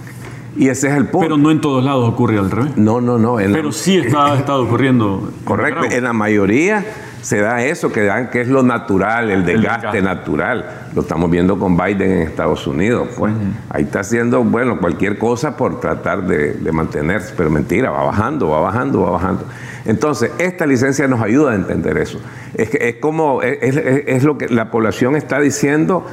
y 0.56 0.68
ese 0.68 0.86
es 0.86 0.94
el 0.94 1.06
punto. 1.06 1.26
Pero 1.26 1.38
no 1.38 1.50
en 1.50 1.60
todos 1.60 1.82
lados 1.82 2.08
ocurre 2.08 2.38
al 2.38 2.52
revés. 2.52 2.76
No, 2.76 3.00
no, 3.00 3.18
no. 3.18 3.34
pero 3.34 3.72
sí 3.72 3.96
está, 3.96 4.38
estado 4.38 4.62
ocurriendo. 4.62 5.32
Correcto. 5.42 5.86
En 5.90 6.04
la 6.04 6.12
mayoría 6.12 6.86
se 7.22 7.40
da 7.40 7.64
eso, 7.64 7.90
que, 7.92 8.02
dan, 8.02 8.28
que 8.30 8.42
es 8.42 8.48
lo 8.48 8.62
natural, 8.62 9.30
el 9.30 9.46
desgaste, 9.46 10.02
natural. 10.02 10.88
Lo 10.94 11.02
estamos 11.02 11.30
viendo 11.30 11.58
con 11.58 11.76
Biden 11.76 12.10
en 12.10 12.22
Estados 12.22 12.66
Unidos. 12.66 13.08
Pues 13.16 13.32
ahí 13.70 13.84
está 13.84 14.00
haciendo, 14.00 14.44
bueno, 14.44 14.78
cualquier 14.78 15.16
cosa 15.18 15.56
por 15.56 15.80
tratar 15.80 16.24
de, 16.24 16.54
de 16.54 16.72
mantenerse, 16.72 17.32
pero 17.36 17.48
mentira, 17.48 17.90
va 17.90 18.04
bajando, 18.04 18.50
va 18.50 18.60
bajando, 18.60 19.02
va 19.02 19.10
bajando. 19.12 19.46
Entonces, 19.84 20.30
esta 20.38 20.66
licencia 20.66 21.08
nos 21.08 21.20
ayuda 21.20 21.52
a 21.52 21.54
entender 21.54 21.98
eso. 21.98 22.20
Es, 22.54 22.74
es 22.74 22.96
como, 22.96 23.42
es, 23.42 24.22
lo 24.22 24.38
que 24.38 24.48
la 24.48 24.70
población 24.70 25.16
está 25.16 25.40
diciendo, 25.40 26.06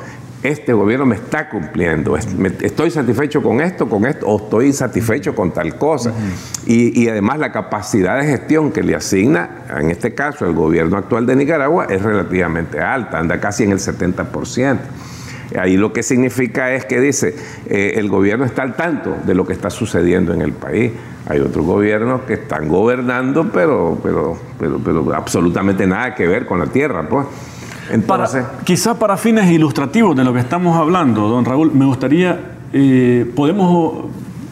este 0.44 0.74
gobierno 0.74 1.06
me 1.06 1.16
está 1.16 1.50
cumpliendo, 1.50 2.16
estoy 2.16 2.92
satisfecho 2.92 3.44
con 3.44 3.60
esto, 3.60 3.90
con 3.90 4.06
esto, 4.06 4.26
o 4.28 4.38
estoy 4.38 4.68
insatisfecho 4.68 5.36
con 5.36 5.52
tal 5.52 5.76
cosa. 5.78 6.14
y, 6.66 7.02
y, 7.02 7.10
además 7.10 7.40
la 7.40 7.52
capacidad 7.52 8.20
de 8.20 8.28
gestión 8.28 8.72
que 8.72 8.82
le 8.84 8.96
asigna, 8.96 9.66
en 9.78 9.92
este 9.92 10.14
caso, 10.14 10.46
el 10.46 10.54
gobierno 10.54 10.98
actual 10.98 11.26
de 11.26 11.36
Nicaragua, 11.36 11.88
es 11.90 12.02
relativamente 12.02 12.80
alta, 12.80 13.20
anda 13.20 13.40
casi 13.40 13.64
en 13.64 13.72
el 13.72 13.80
70%. 13.80 14.78
Ahí 15.58 15.78
lo 15.78 15.92
que 15.92 16.04
significa 16.04 16.74
es 16.74 16.86
que 16.86 17.00
dice, 17.00 17.36
eh, 17.68 17.94
el 17.96 18.08
gobierno 18.08 18.46
está 18.46 18.62
al 18.62 18.76
tanto 18.76 19.18
de 19.24 19.34
lo 19.34 19.46
que 19.46 19.54
está 19.54 19.70
sucediendo 19.70 20.34
en 20.34 20.42
el 20.42 20.54
país. 20.54 20.92
Hay 21.28 21.40
otros 21.40 21.66
gobiernos 21.66 22.22
que 22.22 22.34
están 22.34 22.68
gobernando, 22.68 23.50
pero, 23.52 23.98
pero, 24.02 24.38
pero, 24.60 24.80
pero 24.80 25.14
absolutamente 25.14 25.88
nada 25.88 26.14
que 26.14 26.28
ver 26.28 26.46
con 26.46 26.60
la 26.60 26.68
tierra, 26.68 27.08
pues. 27.10 27.26
Entonces, 27.90 28.46
quizá 28.64 28.98
para 28.98 29.18
fines 29.18 29.50
ilustrativos 29.52 30.16
de 30.16 30.24
lo 30.24 30.34
que 30.34 30.40
estamos 30.40 30.78
hablando, 30.78 31.28
don 31.28 31.46
Raúl, 31.46 31.72
me 31.74 31.86
gustaría, 31.86 32.40
eh, 32.72 33.32
podemos 33.36 34.06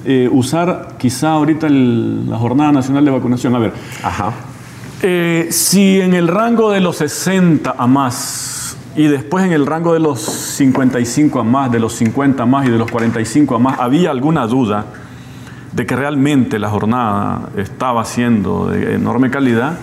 eh, 0.05 0.29
usar 0.31 0.95
quizá 0.97 1.31
ahorita 1.31 1.67
la 1.69 2.37
Jornada 2.37 2.71
Nacional 2.71 3.05
de 3.05 3.11
Vacunación. 3.11 3.55
A 3.55 3.59
ver, 3.59 3.73
Ajá. 4.03 4.31
Eh, 5.01 5.49
si 5.51 6.01
en 6.01 6.15
el 6.15 6.27
rango 6.27 6.71
de 6.71 6.79
los 6.79 6.97
60 6.97 7.75
a 7.77 7.85
más 7.85 8.75
y 8.95 9.03
después 9.03 9.45
en 9.45 9.51
el 9.51 9.67
rango 9.67 9.93
de 9.93 9.99
los 9.99 10.19
55 10.21 11.39
a 11.39 11.43
más, 11.43 11.71
de 11.71 11.79
los 11.79 11.93
50 11.93 12.41
a 12.41 12.45
más 12.47 12.67
y 12.67 12.71
de 12.71 12.79
los 12.79 12.89
45 12.89 13.55
a 13.55 13.59
más, 13.59 13.79
había 13.79 14.09
alguna 14.09 14.47
duda 14.47 14.85
de 15.71 15.85
que 15.85 15.95
realmente 15.95 16.57
la 16.57 16.69
jornada 16.69 17.49
estaba 17.57 18.03
siendo 18.05 18.67
de 18.67 18.95
enorme 18.95 19.29
calidad, 19.29 19.77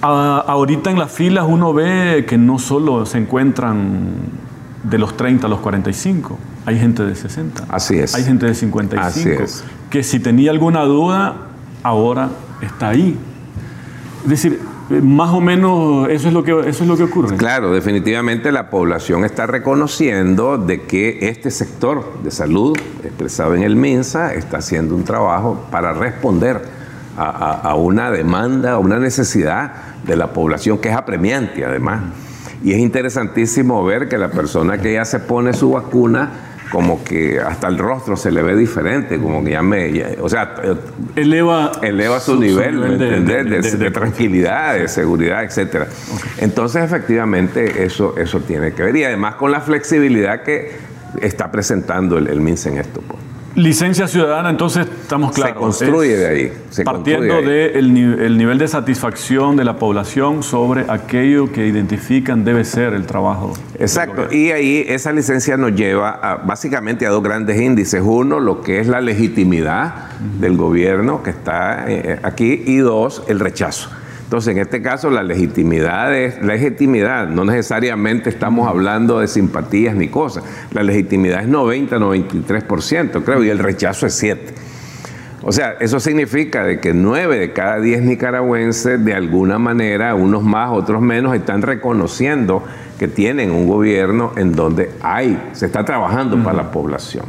ahorita 0.00 0.90
en 0.90 0.98
las 0.98 1.12
filas 1.12 1.46
uno 1.48 1.72
ve 1.72 2.24
que 2.28 2.38
no 2.38 2.58
solo 2.58 3.06
se 3.06 3.18
encuentran 3.18 4.12
de 4.82 4.98
los 4.98 5.16
30 5.16 5.46
a 5.46 5.50
los 5.50 5.60
45, 5.60 6.38
hay 6.66 6.78
gente 6.78 7.04
de 7.04 7.14
60. 7.14 7.64
Así 7.68 7.98
es. 7.98 8.14
Hay 8.14 8.24
gente 8.24 8.46
de 8.46 8.54
55. 8.54 9.06
Así 9.06 9.28
es. 9.30 9.64
Que 9.90 10.02
si 10.02 10.20
tenía 10.20 10.50
alguna 10.50 10.82
duda, 10.82 11.34
ahora 11.82 12.30
está 12.62 12.90
ahí. 12.90 13.18
Es 14.24 14.30
decir, 14.30 14.60
más 14.90 15.30
o 15.30 15.40
menos 15.40 16.08
eso 16.08 16.28
es 16.28 16.34
lo 16.34 16.42
que 16.42 16.52
eso 16.66 16.82
es 16.82 16.88
lo 16.88 16.96
que 16.96 17.04
ocurre. 17.04 17.36
Claro, 17.36 17.72
definitivamente 17.72 18.52
la 18.52 18.70
población 18.70 19.24
está 19.24 19.46
reconociendo 19.46 20.58
de 20.58 20.82
que 20.82 21.28
este 21.28 21.50
sector 21.50 22.22
de 22.22 22.30
salud 22.30 22.76
expresado 23.04 23.54
en 23.54 23.62
el 23.62 23.76
MINSA 23.76 24.34
está 24.34 24.58
haciendo 24.58 24.94
un 24.94 25.04
trabajo 25.04 25.66
para 25.70 25.92
responder 25.92 26.77
a, 27.22 27.60
a 27.60 27.74
una 27.74 28.10
demanda, 28.10 28.72
a 28.72 28.78
una 28.78 28.98
necesidad 28.98 29.72
de 30.04 30.16
la 30.16 30.28
población 30.32 30.78
que 30.78 30.88
es 30.88 30.96
apremiante 30.96 31.64
además. 31.64 32.02
Y 32.62 32.72
es 32.72 32.78
interesantísimo 32.78 33.84
ver 33.84 34.08
que 34.08 34.18
la 34.18 34.30
persona 34.30 34.78
que 34.78 34.94
ya 34.94 35.04
se 35.04 35.20
pone 35.20 35.52
su 35.52 35.72
vacuna 35.72 36.48
como 36.70 37.02
que 37.02 37.40
hasta 37.40 37.68
el 37.68 37.78
rostro 37.78 38.16
se 38.16 38.30
le 38.30 38.42
ve 38.42 38.54
diferente, 38.56 39.18
como 39.18 39.42
que 39.42 39.52
ya 39.52 39.62
me, 39.62 40.16
o 40.20 40.28
sea, 40.28 40.54
eleva, 41.16 41.72
eleva 41.82 42.20
su, 42.20 42.38
nivel, 42.38 42.98
de, 42.98 43.90
tranquilidad, 43.90 44.74
de 44.74 44.88
seguridad, 44.88 45.44
etcétera. 45.44 45.86
Entonces, 46.38 46.84
efectivamente, 46.84 47.84
eso, 47.84 48.14
eso 48.18 48.40
tiene 48.40 48.72
que 48.72 48.82
ver. 48.82 48.96
Y 48.96 49.04
además 49.04 49.36
con 49.36 49.50
la 49.50 49.60
flexibilidad 49.60 50.42
que 50.42 50.72
está 51.20 51.50
presentando 51.50 52.18
el, 52.18 52.28
el 52.28 52.38
en 52.38 52.78
esto. 52.78 53.00
Pues. 53.06 53.27
Licencia 53.58 54.06
ciudadana, 54.06 54.50
entonces 54.50 54.86
estamos 54.86 55.32
claros. 55.32 55.76
Se 55.76 55.86
construye 55.86 56.16
de 56.16 56.26
ahí. 56.28 56.52
partiendo 56.84 57.42
del 57.42 57.92
nivel 58.38 58.56
de 58.56 58.68
satisfacción 58.68 59.56
de 59.56 59.64
la 59.64 59.80
población 59.80 60.44
sobre 60.44 60.84
aquello 60.88 61.50
que 61.50 61.66
identifican 61.66 62.44
debe 62.44 62.64
ser 62.64 62.94
el 62.94 63.04
trabajo. 63.04 63.52
Exacto. 63.76 64.32
Y 64.32 64.52
ahí 64.52 64.84
esa 64.86 65.10
licencia 65.10 65.56
nos 65.56 65.74
lleva 65.74 66.40
básicamente 66.46 67.04
a 67.04 67.10
dos 67.10 67.22
grandes 67.22 67.60
índices. 67.60 68.00
Uno, 68.04 68.38
lo 68.38 68.60
que 68.60 68.78
es 68.78 68.86
la 68.86 69.00
legitimidad 69.00 70.10
del 70.38 70.56
gobierno 70.56 71.24
que 71.24 71.30
está 71.30 71.84
eh, 71.88 72.20
aquí. 72.22 72.62
Y 72.64 72.76
dos, 72.76 73.24
el 73.26 73.40
rechazo. 73.40 73.90
Entonces, 74.28 74.54
en 74.54 74.60
este 74.60 74.82
caso, 74.82 75.08
la 75.08 75.22
legitimidad 75.22 76.14
es 76.14 76.42
legitimidad. 76.42 77.28
No 77.28 77.46
necesariamente 77.46 78.28
estamos 78.28 78.68
hablando 78.68 79.20
de 79.20 79.26
simpatías 79.26 79.96
ni 79.96 80.08
cosas. 80.08 80.44
La 80.70 80.82
legitimidad 80.82 81.40
es 81.40 81.48
90, 81.48 81.96
93%, 81.96 83.24
creo, 83.24 83.42
y 83.42 83.48
el 83.48 83.58
rechazo 83.58 84.04
es 84.04 84.12
7. 84.12 84.52
O 85.40 85.50
sea, 85.50 85.76
eso 85.80 85.98
significa 85.98 86.62
de 86.62 86.78
que 86.78 86.92
9 86.92 87.38
de 87.38 87.54
cada 87.54 87.80
10 87.80 88.02
nicaragüenses, 88.02 89.02
de 89.02 89.14
alguna 89.14 89.58
manera, 89.58 90.14
unos 90.14 90.42
más, 90.42 90.72
otros 90.72 91.00
menos, 91.00 91.34
están 91.34 91.62
reconociendo 91.62 92.62
que 92.98 93.08
tienen 93.08 93.50
un 93.50 93.66
gobierno 93.66 94.32
en 94.36 94.52
donde 94.52 94.90
hay, 95.00 95.42
se 95.52 95.64
está 95.64 95.86
trabajando 95.86 96.36
para 96.44 96.54
la 96.54 96.70
población. 96.70 97.24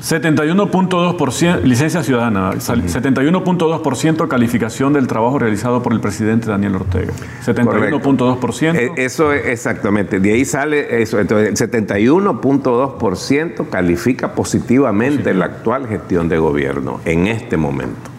71.2% 0.00 1.62
licencia 1.62 2.02
ciudadana, 2.02 2.52
71.2% 2.52 4.28
calificación 4.28 4.92
del 4.92 5.06
trabajo 5.08 5.38
realizado 5.38 5.82
por 5.82 5.92
el 5.92 6.00
presidente 6.00 6.48
Daniel 6.48 6.76
Ortega. 6.76 7.12
71.2%. 7.44 8.76
E, 8.76 9.04
eso 9.04 9.32
es 9.32 9.46
exactamente, 9.46 10.20
de 10.20 10.32
ahí 10.32 10.44
sale 10.44 11.02
eso. 11.02 11.18
Entonces, 11.18 11.60
71.2% 11.60 13.68
califica 13.68 14.34
positivamente 14.34 15.34
la 15.34 15.46
actual 15.46 15.88
gestión 15.88 16.28
de 16.28 16.38
gobierno 16.38 17.00
en 17.04 17.26
este 17.26 17.56
momento. 17.56 18.12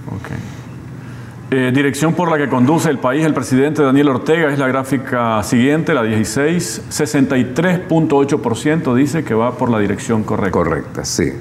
Eh, 1.52 1.72
dirección 1.74 2.13
por 2.13 2.30
la 2.30 2.38
que 2.38 2.48
conduce 2.48 2.92
el 2.92 3.00
país 3.00 3.26
el 3.26 3.34
presidente 3.34 3.82
Daniel 3.82 4.10
Ortega 4.10 4.54
es 4.54 4.60
la 4.60 4.68
gráfica 4.68 5.42
siguiente, 5.42 5.96
la 5.96 6.04
16. 6.04 6.84
63.8% 6.89 8.94
dice 8.94 9.24
que 9.24 9.34
va 9.34 9.58
por 9.58 9.72
la 9.72 9.80
dirección 9.80 10.22
correcta. 10.24 10.52
Correcta, 10.52 11.04
sí. 11.06 11.32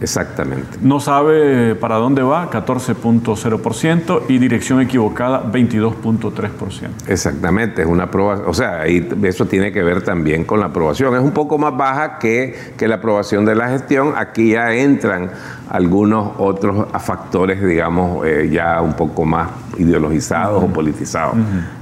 Exactamente. 0.00 0.78
No 0.80 1.00
sabe 1.00 1.74
para 1.74 1.96
dónde 1.96 2.22
va, 2.22 2.50
14.0%, 2.50 4.22
y 4.28 4.38
dirección 4.38 4.80
equivocada, 4.80 5.44
22.3%. 5.50 6.88
Exactamente, 7.06 7.82
es 7.82 7.88
una 7.88 8.10
prueba, 8.10 8.42
o 8.46 8.54
sea, 8.54 8.80
ahí 8.80 9.08
eso 9.22 9.46
tiene 9.46 9.72
que 9.72 9.82
ver 9.82 10.02
también 10.02 10.44
con 10.44 10.60
la 10.60 10.66
aprobación. 10.66 11.14
Es 11.14 11.22
un 11.22 11.32
poco 11.32 11.58
más 11.58 11.76
baja 11.76 12.18
que, 12.18 12.54
que 12.76 12.88
la 12.88 12.96
aprobación 12.96 13.44
de 13.44 13.54
la 13.54 13.68
gestión. 13.68 14.14
Aquí 14.16 14.50
ya 14.50 14.72
entran 14.72 15.30
algunos 15.68 16.32
otros 16.38 16.86
factores, 17.00 17.62
digamos, 17.62 18.26
eh, 18.26 18.48
ya 18.50 18.80
un 18.80 18.94
poco 18.94 19.24
más 19.24 19.48
ideologizados 19.78 20.62
o 20.62 20.66
politizados, 20.68 21.36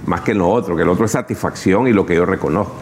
más 0.06 0.20
que 0.22 0.34
lo 0.34 0.48
otro, 0.48 0.76
que 0.76 0.82
el 0.82 0.88
otro 0.88 1.04
es 1.04 1.12
satisfacción 1.12 1.86
y 1.86 1.92
lo 1.92 2.06
que 2.06 2.14
yo 2.14 2.26
reconozco. 2.26 2.74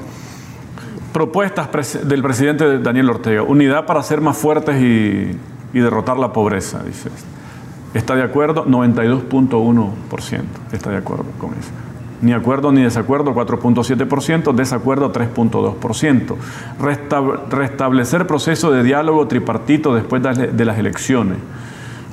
Propuestas 1.12 2.08
del 2.08 2.22
presidente 2.22 2.78
Daniel 2.78 3.10
Ortega. 3.10 3.42
Unidad 3.42 3.84
para 3.84 4.02
ser 4.02 4.20
más 4.20 4.36
fuertes 4.36 4.80
y, 4.80 5.38
derrotar 5.78 6.18
la 6.18 6.32
pobreza, 6.32 6.82
dice. 6.82 7.10
¿Está 7.92 8.14
de 8.14 8.22
acuerdo? 8.22 8.64
92.1% 8.66 10.42
está 10.72 10.90
de 10.90 10.96
acuerdo 10.96 11.26
con 11.38 11.50
eso. 11.50 11.70
Ni 12.22 12.32
acuerdo 12.32 12.72
ni 12.72 12.82
desacuerdo, 12.82 13.34
4.7%, 13.34 14.54
desacuerdo, 14.54 15.12
3.2%. 15.12 16.36
restablecer 17.50 18.26
proceso 18.26 18.70
de 18.70 18.82
diálogo 18.82 19.26
tripartito 19.26 19.94
después 19.94 20.22
de 20.22 20.64
las 20.64 20.78
elecciones. 20.78 21.36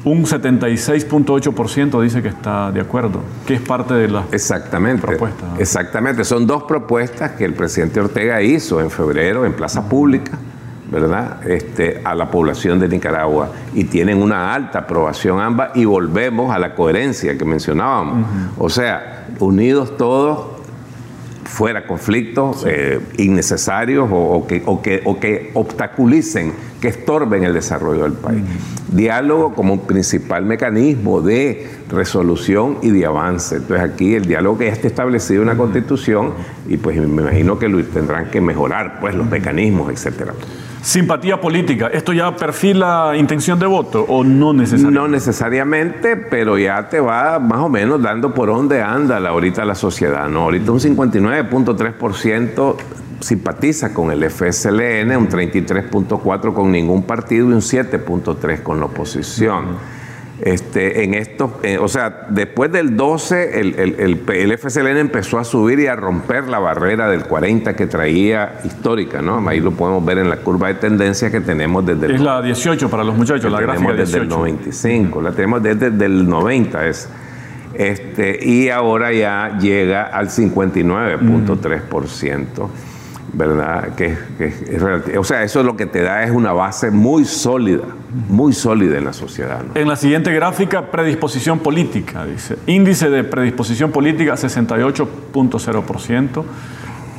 Un 0.05 0.23
76.8% 0.23 2.01
dice 2.01 2.21
que 2.21 2.29
está 2.29 2.71
de 2.71 2.79
acuerdo, 2.79 3.21
que 3.45 3.55
es 3.55 3.61
parte 3.61 3.93
de 3.93 4.07
las 4.07 4.31
exactamente, 4.31 5.17
Exactamente, 5.57 6.23
son 6.23 6.47
dos 6.47 6.63
propuestas 6.63 7.31
que 7.31 7.43
el 7.43 7.53
presidente 7.53 7.99
Ortega 7.99 8.41
hizo 8.41 8.79
en 8.79 8.89
febrero 8.89 9.45
en 9.45 9.53
Plaza 9.53 9.89
Pública, 9.89 10.37
¿verdad? 10.89 11.45
Este, 11.45 12.01
a 12.03 12.15
la 12.15 12.31
población 12.31 12.79
de 12.79 12.87
Nicaragua. 12.87 13.51
Y 13.73 13.83
tienen 13.85 14.21
una 14.21 14.53
alta 14.53 14.79
aprobación 14.79 15.39
ambas 15.39 15.71
y 15.75 15.83
volvemos 15.83 16.55
a 16.55 16.59
la 16.59 16.75
coherencia 16.75 17.37
que 17.37 17.43
mencionábamos. 17.43 18.25
O 18.57 18.69
sea, 18.69 19.27
unidos 19.39 19.97
todos 19.97 20.48
fuera 21.49 21.87
conflictos 21.87 22.63
eh, 22.67 22.99
innecesarios 23.17 24.07
o, 24.11 24.45
que, 24.47 24.61
o, 24.65 24.81
que, 24.81 25.01
o, 25.03 25.19
que, 25.19 25.49
obstaculicen, 25.55 26.53
que 26.79 26.89
estorben 26.89 27.43
el 27.43 27.53
desarrollo 27.53 28.03
del 28.03 28.13
país. 28.13 28.43
Diálogo 28.87 29.55
como 29.55 29.81
principal 29.81 30.45
mecanismo 30.45 31.21
de 31.21 31.67
resolución 31.89 32.77
y 32.81 32.91
de 32.91 33.05
avance. 33.05 33.57
Entonces 33.57 33.89
aquí 33.89 34.15
el 34.15 34.25
diálogo 34.25 34.59
que 34.59 34.65
ya 34.67 34.71
está 34.71 34.87
establecido 34.87 35.41
en 35.41 35.47
la 35.47 35.57
Constitución 35.57 36.33
y 36.67 36.77
pues 36.77 36.97
me 36.97 37.21
imagino 37.21 37.59
que 37.59 37.67
lo 37.67 37.83
tendrán 37.83 38.29
que 38.29 38.39
mejorar, 38.41 38.99
pues 39.01 39.15
los 39.15 39.27
mecanismos, 39.27 39.91
etcétera. 39.91 40.33
Simpatía 40.81 41.41
política, 41.41 41.87
¿esto 41.87 42.13
ya 42.13 42.33
perfila 42.33 43.13
intención 43.17 43.59
de 43.59 43.65
voto 43.65 44.05
o 44.07 44.23
no 44.23 44.53
necesariamente? 44.53 44.99
No 44.99 45.09
necesariamente, 45.09 46.15
pero 46.15 46.57
ya 46.57 46.87
te 46.87 47.01
va 47.01 47.37
más 47.37 47.59
o 47.59 47.67
menos 47.67 48.01
dando 48.01 48.33
por 48.33 48.47
dónde 48.47 48.81
anda 48.81 49.17
ahorita 49.17 49.65
la 49.65 49.75
sociedad. 49.75 50.29
¿no? 50.29 50.43
Ahorita 50.43 50.71
un 50.71 50.79
59.3% 50.79 52.75
simpatiza 53.19 53.93
con 53.93 54.11
el 54.11 54.23
FSLN, 54.29 55.17
un 55.17 55.27
33.4% 55.27 56.53
con 56.53 56.71
ningún 56.71 57.03
partido 57.03 57.49
y 57.49 57.53
un 57.53 57.59
7.3% 57.59 58.63
con 58.63 58.79
la 58.79 58.85
oposición. 58.85 59.98
Este, 60.41 61.03
en 61.03 61.15
esto, 61.15 61.59
eh, 61.63 61.77
o 61.77 61.89
sea, 61.89 62.27
después 62.29 62.71
del 62.71 62.95
12, 62.95 63.59
el, 63.59 63.75
el, 63.77 64.23
el, 64.29 64.57
FCLN 64.57 64.95
empezó 64.95 65.37
a 65.37 65.43
subir 65.43 65.79
y 65.79 65.87
a 65.87 65.97
romper 65.97 66.47
la 66.47 66.59
barrera 66.59 67.09
del 67.09 67.25
40 67.25 67.75
que 67.75 67.87
traía 67.87 68.61
histórica, 68.63 69.21
¿no? 69.21 69.45
Ahí 69.49 69.59
lo 69.59 69.71
podemos 69.71 70.05
ver 70.05 70.19
en 70.19 70.29
la 70.29 70.37
curva 70.37 70.69
de 70.69 70.75
tendencia 70.75 71.29
que 71.29 71.41
tenemos 71.41 71.85
desde 71.85 72.05
el... 72.05 72.15
Es 72.15 72.21
la 72.21 72.41
18 72.41 72.89
para 72.89 73.03
los 73.03 73.17
muchachos, 73.17 73.51
la 73.51 73.59
gráfica 73.59 73.91
desde 73.91 74.19
el 74.19 74.29
95, 74.29 75.21
la 75.21 75.33
tenemos 75.33 75.61
desde, 75.61 76.05
el 76.05 76.29
90, 76.29 76.87
es... 76.87 77.09
Este, 77.73 78.39
y 78.41 78.69
ahora 78.69 79.11
ya 79.11 79.57
llega 79.59 80.03
al 80.03 80.29
59.3%. 80.29 82.69
¿verdad? 83.33 83.95
Que, 83.95 84.17
o 85.17 85.23
sea, 85.23 85.43
eso 85.43 85.63
lo 85.63 85.75
que 85.75 85.85
te 85.85 86.01
da 86.01 86.23
es 86.23 86.31
una 86.31 86.53
base 86.53 86.91
muy 86.91 87.25
sólida, 87.25 87.83
muy 88.29 88.53
sólida 88.53 88.97
en 88.97 89.05
la 89.05 89.13
sociedad. 89.13 89.61
En 89.75 89.87
la 89.87 89.95
siguiente 89.95 90.33
gráfica, 90.33 90.91
predisposición 90.91 91.59
política, 91.59 92.25
dice. 92.25 92.57
Índice 92.67 93.09
de 93.09 93.23
predisposición 93.23 93.91
política 93.91 94.33
68.0%, 94.33 96.43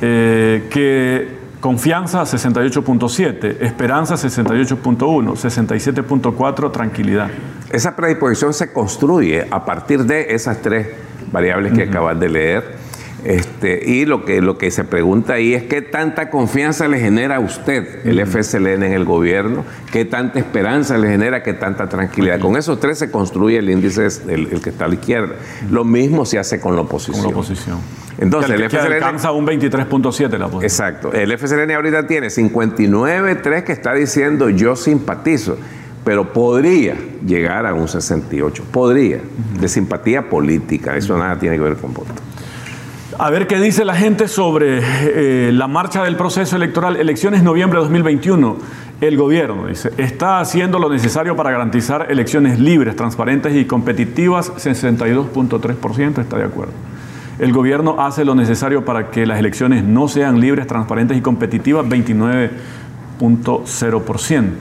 eh, 0.01 0.67
que 0.69 1.41
confianza 1.59 2.23
68.7, 2.23 3.57
esperanza 3.61 4.15
68.1, 4.15 5.35
67.4, 5.35 6.71
tranquilidad. 6.71 7.29
Esa 7.71 7.95
predisposición 7.95 8.53
se 8.53 8.73
construye 8.73 9.47
a 9.49 9.63
partir 9.63 10.05
de 10.05 10.33
esas 10.33 10.61
tres 10.61 10.87
variables 11.31 11.73
que 11.73 11.83
acabas 11.83 12.19
de 12.19 12.29
leer 12.29 12.90
este, 13.23 13.83
y 13.87 14.05
lo 14.05 14.25
que, 14.25 14.41
lo 14.41 14.57
que 14.57 14.71
se 14.71 14.83
pregunta 14.83 15.33
ahí 15.33 15.53
es 15.53 15.63
qué 15.63 15.81
tanta 15.81 16.29
confianza 16.29 16.87
le 16.87 16.99
genera 16.99 17.35
a 17.35 17.39
usted 17.39 18.05
el 18.05 18.25
FSLN 18.25 18.83
en 18.83 18.93
el 18.93 19.05
gobierno, 19.05 19.63
qué 19.91 20.05
tanta 20.05 20.39
esperanza 20.39 20.97
le 20.97 21.09
genera, 21.09 21.43
qué 21.43 21.53
tanta 21.53 21.87
tranquilidad. 21.87 22.39
Con 22.39 22.57
esos 22.57 22.79
tres 22.79 22.97
se 22.97 23.11
construye 23.11 23.59
el 23.59 23.69
índice, 23.69 24.07
el, 24.27 24.61
que 24.61 24.71
está 24.71 24.85
a 24.85 24.87
la 24.87 24.95
izquierda. 24.95 25.35
Lo 25.69 25.83
mismo 25.83 26.25
se 26.25 26.39
hace 26.39 26.59
con 26.59 26.75
la 26.75 26.81
oposición. 26.81 27.23
Con 27.23 27.31
la 27.31 27.37
oposición. 27.37 27.77
Entonces, 28.17 28.51
el 28.51 28.69
FSLN 28.69 28.93
alcanza 28.93 29.31
un 29.31 29.45
23.7 29.45 30.37
la 30.37 30.47
oposición. 30.47 30.63
Exacto. 30.63 31.13
El 31.13 31.37
FSLN 31.37 31.71
ahorita 31.71 32.07
tiene 32.07 32.27
59.3 32.27 33.63
que 33.63 33.71
está 33.71 33.93
diciendo 33.93 34.49
yo 34.49 34.75
simpatizo 34.75 35.57
pero 36.03 36.33
podría 36.33 36.95
llegar 37.25 37.67
a 37.67 37.75
un 37.75 37.87
68, 37.87 38.63
podría, 38.71 39.19
de 39.59 39.67
simpatía 39.67 40.29
política, 40.29 40.97
eso 40.97 41.15
nada 41.15 41.37
tiene 41.37 41.57
que 41.57 41.61
ver 41.61 41.75
con 41.75 41.93
voto. 41.93 42.11
A 43.23 43.29
ver 43.29 43.45
qué 43.45 43.59
dice 43.59 43.85
la 43.85 43.93
gente 43.93 44.27
sobre 44.27 44.79
eh, 44.81 45.51
la 45.51 45.67
marcha 45.67 46.03
del 46.03 46.15
proceso 46.15 46.55
electoral, 46.55 46.97
elecciones 46.97 47.43
noviembre 47.43 47.77
de 47.77 47.83
2021. 47.83 48.57
El 48.99 49.15
gobierno, 49.15 49.67
dice, 49.67 49.91
está 49.97 50.39
haciendo 50.39 50.79
lo 50.79 50.89
necesario 50.89 51.35
para 51.35 51.51
garantizar 51.51 52.07
elecciones 52.09 52.59
libres, 52.59 52.95
transparentes 52.95 53.55
y 53.55 53.65
competitivas, 53.65 54.51
62.3% 54.55 56.17
está 56.19 56.35
de 56.35 56.45
acuerdo. 56.45 56.73
El 57.37 57.53
gobierno 57.53 57.97
hace 57.99 58.25
lo 58.25 58.33
necesario 58.33 58.85
para 58.85 59.11
que 59.11 59.27
las 59.27 59.37
elecciones 59.37 59.83
no 59.83 60.07
sean 60.07 60.39
libres, 60.39 60.65
transparentes 60.65 61.15
y 61.15 61.21
competitivas, 61.21 61.87
29.0%. 63.21 64.51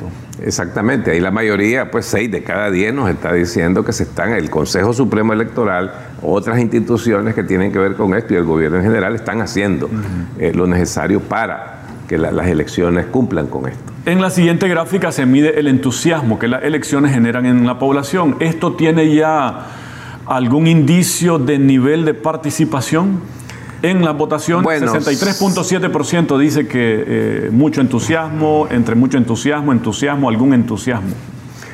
Exactamente, 0.42 1.10
ahí 1.10 1.20
la 1.20 1.30
mayoría, 1.30 1.90
pues 1.90 2.06
seis 2.06 2.30
de 2.30 2.42
cada 2.42 2.70
diez 2.70 2.94
nos 2.94 3.10
está 3.10 3.32
diciendo 3.32 3.84
que 3.84 3.92
se 3.92 4.04
están, 4.04 4.32
el 4.32 4.48
Consejo 4.48 4.92
Supremo 4.92 5.32
Electoral, 5.32 5.92
otras 6.22 6.58
instituciones 6.60 7.34
que 7.34 7.42
tienen 7.42 7.72
que 7.72 7.78
ver 7.78 7.94
con 7.94 8.14
esto 8.14 8.34
y 8.34 8.36
el 8.36 8.44
gobierno 8.44 8.78
en 8.78 8.84
general 8.84 9.14
están 9.14 9.40
haciendo 9.40 9.90
eh, 10.38 10.52
lo 10.54 10.66
necesario 10.66 11.20
para 11.20 11.80
que 12.08 12.18
las 12.18 12.46
elecciones 12.46 13.06
cumplan 13.06 13.46
con 13.46 13.68
esto. 13.68 13.92
En 14.06 14.20
la 14.20 14.30
siguiente 14.30 14.66
gráfica 14.66 15.12
se 15.12 15.26
mide 15.26 15.60
el 15.60 15.68
entusiasmo 15.68 16.38
que 16.38 16.48
las 16.48 16.64
elecciones 16.64 17.12
generan 17.12 17.44
en 17.44 17.66
la 17.66 17.78
población. 17.78 18.36
¿Esto 18.40 18.72
tiene 18.72 19.14
ya 19.14 19.66
algún 20.26 20.66
indicio 20.66 21.38
de 21.38 21.58
nivel 21.58 22.04
de 22.04 22.14
participación? 22.14 23.20
En 23.82 24.04
la 24.04 24.12
votación, 24.12 24.64
63.7% 24.64 26.38
dice 26.38 26.66
que 26.66 27.04
eh, 27.06 27.48
mucho 27.50 27.80
entusiasmo, 27.80 28.68
entre 28.70 28.94
mucho 28.94 29.16
entusiasmo, 29.16 29.72
entusiasmo, 29.72 30.28
algún 30.28 30.52
entusiasmo. 30.52 31.14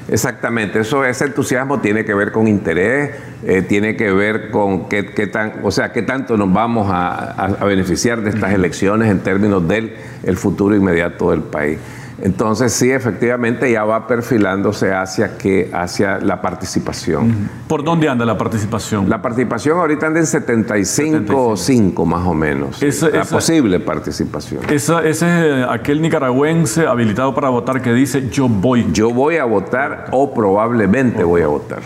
Exactamente, 0.09 0.81
eso, 0.81 1.05
ese 1.05 1.25
entusiasmo 1.25 1.81
tiene 1.81 2.05
que 2.05 2.15
ver 2.15 2.31
con 2.31 2.47
interés, 2.47 3.11
eh, 3.45 3.63
tiene 3.63 3.97
que 3.97 4.13
ver 4.13 4.53
con 4.53 4.89
qué, 4.89 5.03
tan, 5.03 5.55
o 5.65 5.73
sea, 5.73 5.91
qué 5.91 6.03
tanto 6.03 6.37
nos 6.37 6.53
vamos 6.53 6.89
a, 6.89 7.59
beneficiar 7.65 8.23
de 8.23 8.31
estas 8.31 8.53
elecciones 8.53 9.11
en 9.11 9.19
términos 9.21 9.67
del 9.67 9.97
el 10.23 10.37
futuro 10.37 10.77
inmediato 10.77 11.33
del 11.33 11.43
país. 11.43 11.79
Entonces 12.23 12.73
sí, 12.73 12.91
efectivamente 12.91 13.71
ya 13.71 13.85
va 13.85 14.07
perfilándose 14.07 14.93
hacia, 14.93 15.37
que, 15.37 15.71
hacia 15.73 16.19
la 16.19 16.41
participación. 16.41 17.51
¿Por 17.69 17.85
dónde 17.85 18.09
anda 18.09 18.25
la 18.25 18.39
participación? 18.39 19.11
La 19.11 19.21
participación 19.21 19.79
ahorita 19.79 20.07
anda 20.07 20.21
en 20.21 20.27
75 20.27 21.49
o 21.49 21.57
5 21.57 22.07
más 22.07 22.27
o 22.27 22.33
menos. 22.33 22.83
la 23.13 23.25
posible 23.25 23.81
participación. 23.81 24.63
Esa, 24.71 25.07
ese 25.07 25.61
es 25.61 25.67
aquel 25.69 26.01
nicaragüense 26.01 26.87
habilitado 26.87 27.35
para 27.35 27.51
votar 27.51 27.83
que 27.83 27.93
dice 27.93 28.31
yo 28.31 28.49
voy. 28.49 28.87
Yo 28.93 29.11
voy 29.11 29.37
a 29.37 29.45
votar 29.45 30.07
o 30.13 30.33
probablemente 30.33 31.23
voy 31.23 31.43
a 31.43 31.49
votar. 31.49 31.81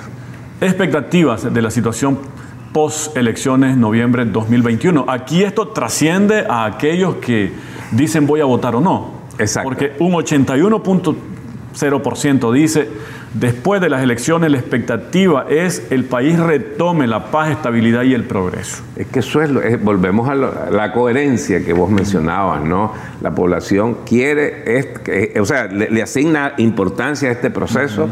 Expectativas 0.60 1.52
de 1.52 1.62
la 1.62 1.70
situación 1.70 2.18
post 2.72 3.16
elecciones 3.16 3.76
noviembre 3.76 4.24
2021. 4.24 5.06
Aquí 5.08 5.42
esto 5.42 5.68
trasciende 5.68 6.46
a 6.48 6.66
aquellos 6.66 7.16
que 7.16 7.52
dicen 7.90 8.28
voy 8.28 8.40
a 8.40 8.44
votar 8.44 8.76
o 8.76 8.80
no. 8.80 9.19
Porque 9.62 9.92
un 9.98 10.12
81.0% 10.12 12.52
dice, 12.52 12.88
después 13.34 13.80
de 13.80 13.88
las 13.88 14.02
elecciones 14.02 14.50
la 14.50 14.58
expectativa 14.58 15.46
es 15.48 15.86
el 15.90 16.04
país 16.04 16.38
retome 16.38 17.06
la 17.06 17.30
paz, 17.30 17.50
estabilidad 17.50 18.02
y 18.02 18.14
el 18.14 18.24
progreso. 18.24 18.82
Es 18.96 19.06
que 19.06 19.20
eso 19.20 19.40
es, 19.40 19.82
volvemos 19.82 20.28
a, 20.28 20.34
la 20.34 20.92
coherencia 20.92 21.64
que 21.64 21.72
vos 21.72 21.90
mencionabas, 21.90 22.62
¿no? 22.62 22.92
La 23.20 23.34
población 23.34 23.98
quiere, 24.04 24.92
o 25.40 25.44
sea, 25.44 25.66
le, 25.66 26.02
asigna 26.02 26.54
importancia 26.58 27.28
a 27.28 27.32
este 27.32 27.50
proceso, 27.50 28.08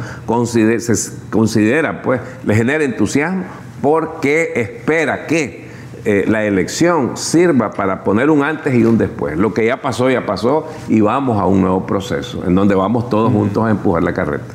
se 0.79 0.95
considera, 1.31 2.03
pues, 2.03 2.21
le 2.45 2.55
genera 2.55 2.85
entusiasmo 2.85 3.45
porque 3.81 4.53
espera 4.57 5.27
que 5.27 5.68
eh, 6.11 6.25
la 6.27 6.43
elección 6.47 7.19
sirva 7.19 7.71
para 7.71 8.03
poner 8.03 8.31
un 8.31 8.43
antes 8.43 8.75
y 8.75 8.83
un 8.83 8.97
después. 8.97 9.37
Lo 9.37 9.53
que 9.53 9.67
ya 9.67 9.83
pasó, 9.83 10.09
ya 10.09 10.25
pasó 10.25 10.67
y 10.89 11.03
vamos 11.03 11.39
a 11.39 11.45
un 11.45 11.61
nuevo 11.61 11.85
proceso 11.85 12.43
en 12.47 12.55
donde 12.55 12.75
vamos 12.75 13.11
todos 13.11 13.31
juntos 13.31 13.67
a 13.67 13.71
empujar 13.71 14.03
la 14.03 14.15
carreta. 14.15 14.55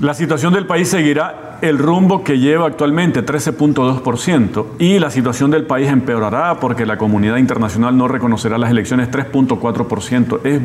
La 0.00 0.14
situación 0.14 0.52
del 0.52 0.66
país 0.66 0.88
seguirá 0.88 1.58
el 1.62 1.78
rumbo 1.78 2.24
que 2.24 2.40
lleva 2.40 2.66
actualmente, 2.66 3.24
13.2%, 3.24 4.64
y 4.80 4.98
la 4.98 5.12
situación 5.12 5.52
del 5.52 5.64
país 5.64 5.88
empeorará 5.88 6.58
porque 6.58 6.86
la 6.86 6.98
comunidad 6.98 7.36
internacional 7.36 7.96
no 7.96 8.08
reconocerá 8.08 8.58
las 8.58 8.72
elecciones 8.72 9.12
3.4%. 9.12 10.40
Es 10.42 10.60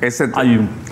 ese, 0.00 0.30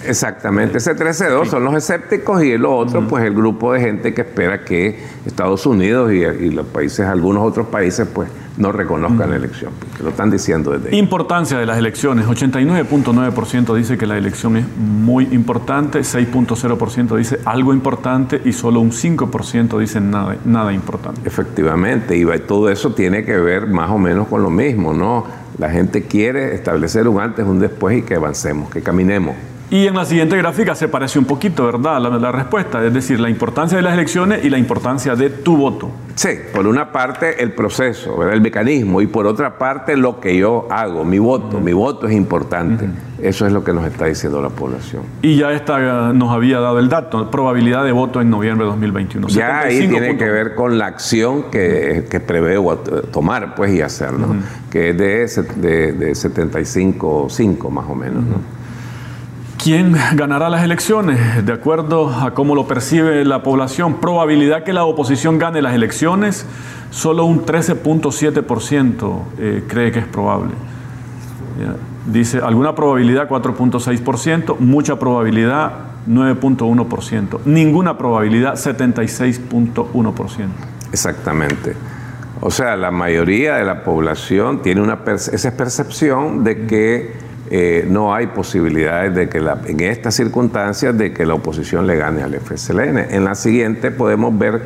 exactamente, 0.05 0.79
ese 0.79 0.97
13-2 0.97 1.47
son 1.47 1.65
los 1.65 1.75
escépticos 1.75 2.43
y 2.43 2.53
el 2.53 2.65
otro, 2.65 3.07
pues 3.07 3.25
el 3.25 3.35
grupo 3.35 3.73
de 3.73 3.81
gente 3.81 4.13
que 4.13 4.23
espera 4.23 4.65
que 4.65 4.99
Estados 5.25 5.65
Unidos 5.67 6.13
y, 6.13 6.51
los 6.51 6.67
países, 6.67 7.07
algunos 7.07 7.47
otros 7.47 7.69
países, 7.69 8.09
pues 8.13 8.29
no 8.57 8.73
reconozcan 8.73 9.31
la 9.31 9.37
elección, 9.37 9.73
que 9.97 10.03
lo 10.03 10.11
están 10.11 10.31
diciendo 10.31 10.73
desde 10.73 10.91
ahí. 10.91 10.99
Importancia 10.99 11.59
de 11.59 11.67
las 11.67 11.79
elecciones, 11.79 12.27
89.9% 12.27 13.75
dice 13.75 13.99
que 13.99 14.07
la 14.07 14.17
elección 14.17 14.57
es 14.57 14.67
muy 14.77 15.25
importante, 15.33 16.01
6.0% 16.01 17.17
dice 17.17 17.39
algo 17.45 17.73
importante 17.73 18.41
y 18.45 18.53
solo 18.53 18.81
un 18.81 18.91
5% 18.91 19.79
dice 19.79 20.01
nada, 20.01 20.37
nada 20.45 20.73
importante. 20.73 21.21
Efectivamente, 21.25 22.17
y 22.17 22.27
todo 22.47 22.71
eso 22.71 22.93
tiene 22.93 23.25
que 23.25 23.37
ver 23.37 23.67
más 23.67 23.91
o 23.91 23.99
menos 23.99 24.29
con 24.29 24.43
lo 24.43 24.51
mismo, 24.51 24.93
¿no? 24.93 25.25
La 25.59 25.71
gente 25.71 26.03
quiere 26.03 26.55
establecer 26.55 27.09
un 27.09 27.21
antes, 27.21 27.47
un 27.47 27.59
después 27.59 27.99
y 27.99 28.03
que 28.03 28.15
avancemos, 28.15 28.71
que 28.71 28.83
caminemos. 28.83 29.35
Y 29.69 29.89
en 29.89 29.95
la 29.95 30.05
siguiente 30.05 30.37
gráfica 30.37 30.77
se 30.77 30.87
parece 30.87 31.19
un 31.19 31.25
poquito, 31.25 31.67
¿verdad? 31.67 32.01
La, 32.01 32.31
respuesta, 32.31 32.85
es 32.85 32.95
decir, 32.95 33.19
la 33.19 33.29
importancia 33.29 33.77
de 33.77 33.83
las 33.83 33.95
elecciones 33.95 34.45
y 34.45 34.51
la 34.51 34.59
importancia 34.59 35.17
de 35.17 35.29
tu 35.29 35.57
voto. 35.57 35.91
Sí, 36.15 36.29
por 36.55 36.69
una 36.69 36.93
parte 36.93 37.43
el 37.43 37.53
proceso, 37.53 38.23
el 38.31 38.41
mecanismo, 38.41 39.01
y 39.01 39.09
por 39.09 39.27
otra 39.27 39.59
parte 39.59 39.97
lo 39.97 40.21
que 40.21 40.37
yo 40.37 40.69
hago, 40.71 41.05
mi 41.05 41.19
voto. 41.19 41.61
Mi 41.61 41.73
voto 41.73 42.07
es 42.07 42.15
importante. 42.15 42.89
Eso 43.21 43.47
es 43.47 43.53
lo 43.53 43.65
que 43.65 43.73
nos 43.73 43.85
está 43.87 44.07
diciendo 44.07 44.41
la 44.41 44.51
población. 44.51 45.03
Y 45.23 45.37
ya 45.37 45.51
esta, 45.53 46.13
nos 46.13 46.33
había 46.33 46.61
dado 46.61 46.79
el 46.79 46.89
dato, 46.89 47.29
probabilidad 47.31 47.85
de 47.85 47.93
voto 47.93 48.21
en 48.21 48.31
noviembre 48.31 48.67
de 48.67 48.71
2021. 48.71 49.29
Ya 49.29 49.61
ahí 49.61 49.89
tiene 49.89 50.17
que 50.17 50.31
ver 50.31 50.55
con 50.55 50.79
la 50.79 50.87
acción 50.87 51.51
que, 51.51 52.07
que 52.09 52.21
preveo 52.21 52.79
tomar 53.11 53.57
pues, 53.57 53.73
y 53.73 53.81
hacer, 53.81 54.13
¿no? 54.13 54.37
que 54.71 54.91
es 54.91 54.97
de, 54.97 55.43
de, 55.57 55.93
de 55.93 56.13
75,5 56.13 57.71
más 57.71 57.87
o 57.89 57.95
menos. 57.95 58.25
¿no? 58.25 58.56
¿Quién 59.67 59.97
ganará 60.15 60.49
las 60.49 60.63
elecciones? 60.63 61.45
De 61.45 61.53
acuerdo 61.53 62.09
a 62.09 62.35
cómo 62.35 62.55
lo 62.55 62.69
percibe 62.69 63.25
la 63.25 63.43
población, 63.43 63.95
probabilidad 63.95 64.63
que 64.63 64.73
la 64.73 64.85
oposición 64.85 65.41
gane 65.41 65.61
las 65.61 65.75
elecciones, 65.75 66.47
solo 66.93 67.25
un 67.25 67.45
13.7% 67.45 69.23
eh, 69.41 69.65
cree 69.67 69.91
que 69.91 69.99
es 69.99 70.07
probable. 70.07 70.53
Dice, 72.07 72.39
alguna 72.39 72.77
probabilidad 72.77 73.29
4.6%, 73.29 74.57
mucha 74.61 75.01
probabilidad 75.01 75.73
9.1%, 76.09 77.41
ninguna 77.45 77.99
probabilidad 77.99 78.55
76.1%. 78.55 80.47
Exactamente. 80.93 81.75
O 82.41 82.53
sea, 82.53 82.77
la 82.77 82.93
mayoría 82.93 83.57
de 83.57 83.65
la 83.65 83.83
población 83.83 84.63
tiene 84.63 84.81
una 84.81 85.01
esa 85.05 85.57
percepción 85.57 86.45
de 86.45 86.69
que 86.69 87.26
eh, 87.51 87.87
no 87.89 88.15
hay 88.15 88.27
posibilidades 88.29 89.15
de 89.15 89.29
que 89.29 89.39
en 89.39 89.81
estas 89.81 90.15
circunstancias 90.15 90.97
de 90.97 91.13
que 91.13 91.25
la 91.27 91.35
oposición 91.35 91.87
le 91.87 91.97
gane 91.97 92.23
al 92.23 92.35
FSLN. 92.35 92.99
En 93.11 93.25
la 93.25 93.35
siguiente 93.35 93.91
podemos 93.91 94.37
ver 94.37 94.63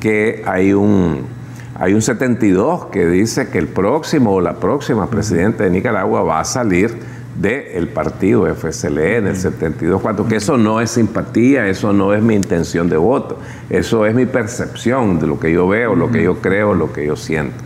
que 0.00 0.42
hay 0.46 0.72
un, 0.72 1.26
Hay 1.74 1.94
un 1.94 2.02
72 2.02 2.86
que 2.86 3.06
dice 3.06 3.48
que 3.48 3.58
el 3.58 3.66
próximo 3.66 4.34
o 4.34 4.40
la 4.40 4.54
próxima 4.54 5.08
presidenta 5.08 5.64
de 5.64 5.70
Nicaragua 5.70 6.22
va 6.22 6.40
a 6.40 6.44
salir 6.44 6.94
del 7.34 7.88
partido 7.88 8.46
FSLN, 8.54 9.26
el 9.26 9.36
72 9.36 10.02
que 10.28 10.36
eso 10.36 10.58
no 10.58 10.82
es 10.82 10.90
simpatía, 10.90 11.66
eso 11.66 11.92
no 11.94 12.12
es 12.12 12.22
mi 12.22 12.34
intención 12.34 12.90
de 12.90 12.98
voto, 12.98 13.38
eso 13.70 14.04
es 14.04 14.14
mi 14.14 14.26
percepción 14.26 15.18
de 15.18 15.26
lo 15.26 15.40
que 15.40 15.50
yo 15.50 15.66
veo, 15.66 15.96
lo 15.96 16.10
que 16.10 16.22
yo 16.22 16.40
creo, 16.40 16.74
lo 16.74 16.92
que 16.92 17.06
yo 17.06 17.16
siento, 17.16 17.56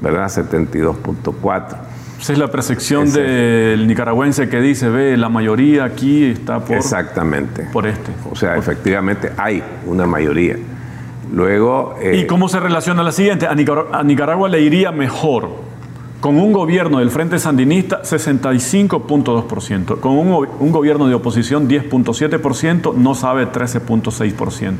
¿verdad? 0.00 0.26
72.4. 0.26 1.89
Esa 2.20 2.34
es 2.34 2.38
la 2.38 2.48
percepción 2.48 3.10
del 3.10 3.86
nicaragüense 3.86 4.50
que 4.50 4.60
dice, 4.60 4.90
ve, 4.90 5.16
la 5.16 5.30
mayoría 5.30 5.84
aquí 5.84 6.24
está 6.24 6.60
por... 6.60 6.76
Exactamente. 6.76 7.66
Por 7.72 7.86
este. 7.86 8.12
O 8.30 8.36
sea, 8.36 8.58
efectivamente 8.58 9.32
hay 9.38 9.62
una 9.86 10.04
mayoría. 10.06 10.56
Luego... 11.32 11.96
¿Y 12.02 12.18
eh, 12.18 12.26
cómo 12.26 12.50
se 12.50 12.60
relaciona 12.60 13.02
la 13.02 13.12
siguiente? 13.12 13.46
A 13.46 13.54
Nicaragua, 14.04 14.50
le 14.50 14.60
iría 14.60 14.92
mejor 14.92 15.48
con 16.20 16.36
un 16.36 16.52
gobierno 16.52 16.98
del 16.98 17.10
Frente 17.10 17.38
Sandinista 17.38 18.02
65.2%, 18.02 20.00
con 20.00 20.12
un, 20.12 20.46
un, 20.58 20.70
gobierno 20.70 21.08
de 21.08 21.14
oposición 21.14 21.70
10.7%, 21.70 22.94
no 22.94 23.14
sabe 23.14 23.50
13.6%. 23.50 24.74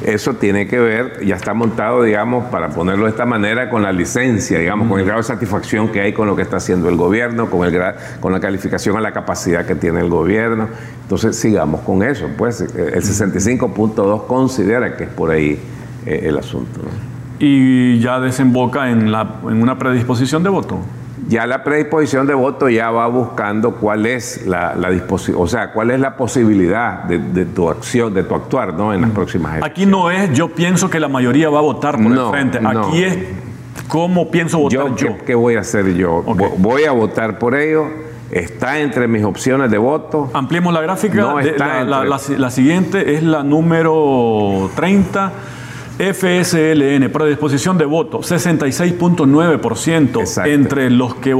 Eso 0.00 0.34
tiene 0.34 0.68
que 0.68 0.78
ver, 0.78 1.24
ya 1.26 1.34
está 1.34 1.54
montado, 1.54 2.04
digamos, 2.04 2.44
para 2.46 2.68
ponerlo 2.68 3.04
de 3.04 3.10
esta 3.10 3.26
manera, 3.26 3.68
con 3.68 3.82
la 3.82 3.90
licencia, 3.90 4.58
digamos, 4.58 4.88
con 4.88 5.00
el 5.00 5.04
grado 5.04 5.20
de 5.20 5.24
satisfacción 5.24 5.88
que 5.88 6.00
hay 6.00 6.12
con 6.12 6.28
lo 6.28 6.36
que 6.36 6.42
está 6.42 6.58
haciendo 6.58 6.88
el 6.88 6.96
gobierno, 6.96 7.50
con, 7.50 7.66
el, 7.66 7.80
con 8.20 8.32
la 8.32 8.38
calificación 8.38 8.96
a 8.96 9.00
la 9.00 9.12
capacidad 9.12 9.66
que 9.66 9.74
tiene 9.74 10.00
el 10.00 10.08
gobierno. 10.08 10.68
Entonces, 11.02 11.36
sigamos 11.36 11.80
con 11.80 12.04
eso. 12.04 12.28
Pues 12.38 12.60
el 12.60 13.02
65.2 13.02 14.26
considera 14.26 14.96
que 14.96 15.04
es 15.04 15.10
por 15.10 15.30
ahí 15.30 15.58
eh, 16.06 16.20
el 16.24 16.38
asunto. 16.38 16.80
Y 17.40 17.98
ya 17.98 18.20
desemboca 18.20 18.90
en, 18.90 19.10
la, 19.10 19.40
en 19.42 19.60
una 19.60 19.78
predisposición 19.78 20.44
de 20.44 20.48
voto 20.48 20.80
ya 21.28 21.46
la 21.46 21.62
predisposición 21.62 22.26
de 22.26 22.32
voto 22.32 22.70
ya 22.70 22.90
va 22.90 23.06
buscando 23.06 23.74
cuál 23.74 24.06
es 24.06 24.46
la, 24.46 24.74
disposición, 24.90 25.36
o 25.38 25.46
sea, 25.46 25.72
cuál 25.72 25.90
es 25.90 26.00
la 26.00 26.16
posibilidad 26.16 27.04
de, 27.04 27.44
tu 27.44 27.68
acción, 27.68 28.14
de 28.14 28.24
tu 28.24 28.34
actuar, 28.34 28.72
¿no? 28.72 28.94
En 28.94 29.02
las 29.02 29.10
próximas 29.10 29.52
elecciones. 29.52 29.70
Aquí 29.70 29.86
no 29.86 30.10
es, 30.10 30.32
yo 30.32 30.48
pienso 30.48 30.88
que 30.88 30.98
la 30.98 31.08
mayoría 31.08 31.50
va 31.50 31.58
a 31.58 31.62
votar 31.62 32.02
por 32.02 32.12
el 32.12 32.30
frente. 32.30 32.58
Aquí 32.64 33.04
es 33.04 33.18
cómo 33.88 34.30
pienso 34.30 34.58
votar 34.58 34.94
yo. 34.96 35.18
¿qué, 35.26 35.34
voy 35.34 35.56
a 35.56 35.60
hacer 35.60 35.94
yo? 35.94 36.22
Voy 36.56 36.84
a 36.84 36.92
votar 36.92 37.38
por 37.38 37.54
ello. 37.54 37.86
Está 38.30 38.78
entre 38.80 39.08
mis 39.08 39.24
opciones 39.24 39.70
de 39.70 39.78
voto. 39.78 40.30
Ampliemos 40.32 40.72
la 40.72 40.80
gráfica. 40.80 41.34
la, 41.86 42.04
la 42.04 42.50
siguiente 42.50 43.14
es 43.14 43.22
la 43.22 43.42
número 43.42 44.70
30 44.76 45.32
FSLN, 45.98 47.10
predisposición 47.10 47.76
de 47.76 47.84
voto, 47.84 48.20
66.9% 48.20 50.46
entre 50.46 50.88
los 50.90 51.16
que 51.16 51.34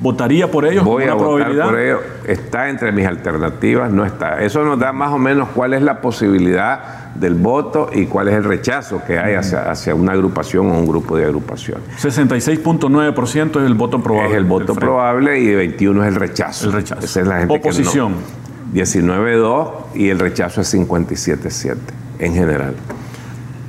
votaría 0.00 0.50
por 0.50 0.66
ellos. 0.66 0.84
Voy 0.84 1.04
a 1.04 1.14
votar 1.14 1.52
por 1.62 1.78
ellos. 1.78 2.00
Está 2.26 2.68
entre 2.68 2.90
mis 2.90 3.06
alternativas, 3.06 3.92
no 3.92 4.04
está. 4.04 4.42
Eso 4.42 4.64
nos 4.64 4.80
da 4.80 4.92
más 4.92 5.12
o 5.12 5.18
menos 5.18 5.50
cuál 5.54 5.74
es 5.74 5.82
la 5.82 6.00
posibilidad 6.00 6.98
del 7.14 7.34
voto 7.34 7.90
y 7.92 8.06
cuál 8.06 8.28
es 8.28 8.34
el 8.34 8.44
rechazo 8.44 9.02
que 9.06 9.18
hay 9.18 9.34
hacia, 9.34 9.94
una 9.94 10.12
agrupación 10.12 10.70
o 10.70 10.78
un 10.78 10.86
grupo 10.86 11.16
de 11.16 11.24
agrupaciones. 11.24 11.84
66.9% 12.02 13.60
es 13.60 13.66
el 13.66 13.74
voto 13.74 14.02
probable. 14.02 14.30
Es 14.30 14.36
el 14.36 14.44
voto 14.44 14.74
probable 14.74 15.40
y 15.40 15.54
21 15.54 16.02
es 16.02 16.08
el 16.08 16.16
rechazo. 16.16 16.66
El 16.66 16.72
rechazo. 16.72 17.04
Esa 17.04 17.20
es 17.20 17.26
la 17.26 17.38
gente 17.38 17.56
Oposición. 17.56 18.14
19.2 18.74 19.70
y 19.94 20.08
el 20.08 20.18
rechazo 20.18 20.60
es 20.60 20.74
57.7 20.74 21.76
en 22.18 22.34
general. 22.34 22.74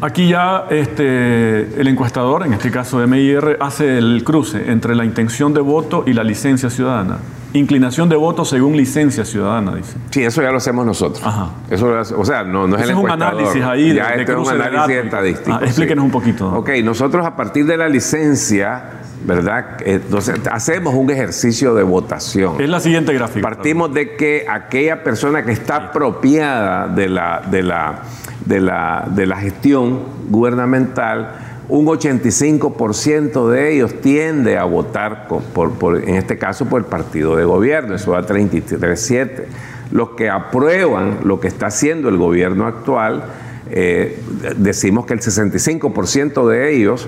Aquí 0.02 0.30
ya 0.30 0.66
este, 0.70 1.82
el 1.82 1.88
encuestador, 1.88 2.46
en 2.46 2.54
este 2.54 2.72
caso 2.72 3.06
MIR, 3.06 3.58
hace 3.60 3.98
el 3.98 4.24
cruce 4.24 4.72
entre 4.72 4.96
la 4.96 5.04
intención 5.04 5.54
de 5.54 5.60
voto 5.60 6.04
y 6.08 6.14
la 6.14 6.24
licencia 6.24 6.70
ciudadana. 6.70 7.18
Inclinación 7.52 8.08
de 8.08 8.16
voto 8.16 8.46
según 8.46 8.78
licencia 8.78 9.26
ciudadana, 9.26 9.76
dice. 9.76 9.98
Sí, 10.12 10.24
eso 10.24 10.42
ya 10.42 10.52
lo 10.52 10.58
hacemos 10.58 10.86
nosotros. 10.86 11.26
Ajá. 11.26 11.50
Eso, 11.70 11.88
o 12.18 12.24
sea, 12.24 12.44
no, 12.44 12.68
no 12.68 12.78
es 12.78 12.84
el 12.84 12.92
encuestador. 12.92 13.34
es 13.34 13.40
un 13.40 13.40
análisis 13.40 13.64
ahí 13.64 13.94
ya 13.94 14.16
de, 14.16 14.24
es 14.24 14.30
un 14.30 14.48
análisis 14.48 15.04
estadístico. 15.04 15.58
Ah, 15.60 15.66
explíquenos 15.66 16.06
un 16.06 16.12
poquito. 16.12 16.48
Ok, 16.48 16.70
nosotros 16.84 17.26
a 17.26 17.36
partir 17.36 17.66
de 17.66 17.76
la 17.76 17.90
licencia, 17.90 18.99
¿verdad? 19.26 19.78
Entonces 19.86 20.40
hacemos 20.52 20.94
un 20.94 21.10
ejercicio 21.12 21.76
de 21.76 21.84
votación. 21.84 22.62
Es 22.62 22.70
la 22.70 22.80
siguiente 22.80 23.14
gráfica. 23.14 23.42
Partimos 23.42 23.94
de 23.94 24.16
que 24.16 24.46
aquella 24.50 25.04
persona 25.04 25.44
que 25.44 25.52
está 25.52 25.76
apropiada 25.76 26.88
de 26.88 27.10
la, 27.10 27.42
de 27.50 27.64
la 27.64 28.04
de 28.50 28.60
la, 28.60 29.08
de 29.14 29.28
la 29.28 29.38
gestión 29.38 30.00
gubernamental, 30.30 31.36
un 31.68 31.86
85% 31.86 33.48
de 33.48 33.76
ellos 33.76 34.02
tiende 34.02 34.58
a 34.58 34.64
votar, 34.64 35.28
por, 35.28 36.04
en 36.04 36.16
este 36.16 36.40
caso, 36.40 36.66
por 36.66 36.82
el 36.82 36.88
partido 36.88 37.36
de 37.36 37.46
gobierno, 37.46 37.96
eso 37.96 38.14
da 38.14 38.26
33.7. 38.26 39.46
Los 39.92 40.12
que 40.12 40.30
aprueban 40.30 41.20
lo 41.24 41.40
que 41.40 41.48
está 41.48 41.68
haciendo 41.68 42.10
el 42.10 42.18
gobierno 42.18 42.66
actual, 42.66 43.24
eh, 43.70 44.20
decimos 44.58 45.06
que 45.06 45.14
el 45.14 45.20
65% 45.20 46.48
de 46.48 46.76
ellos 46.76 47.08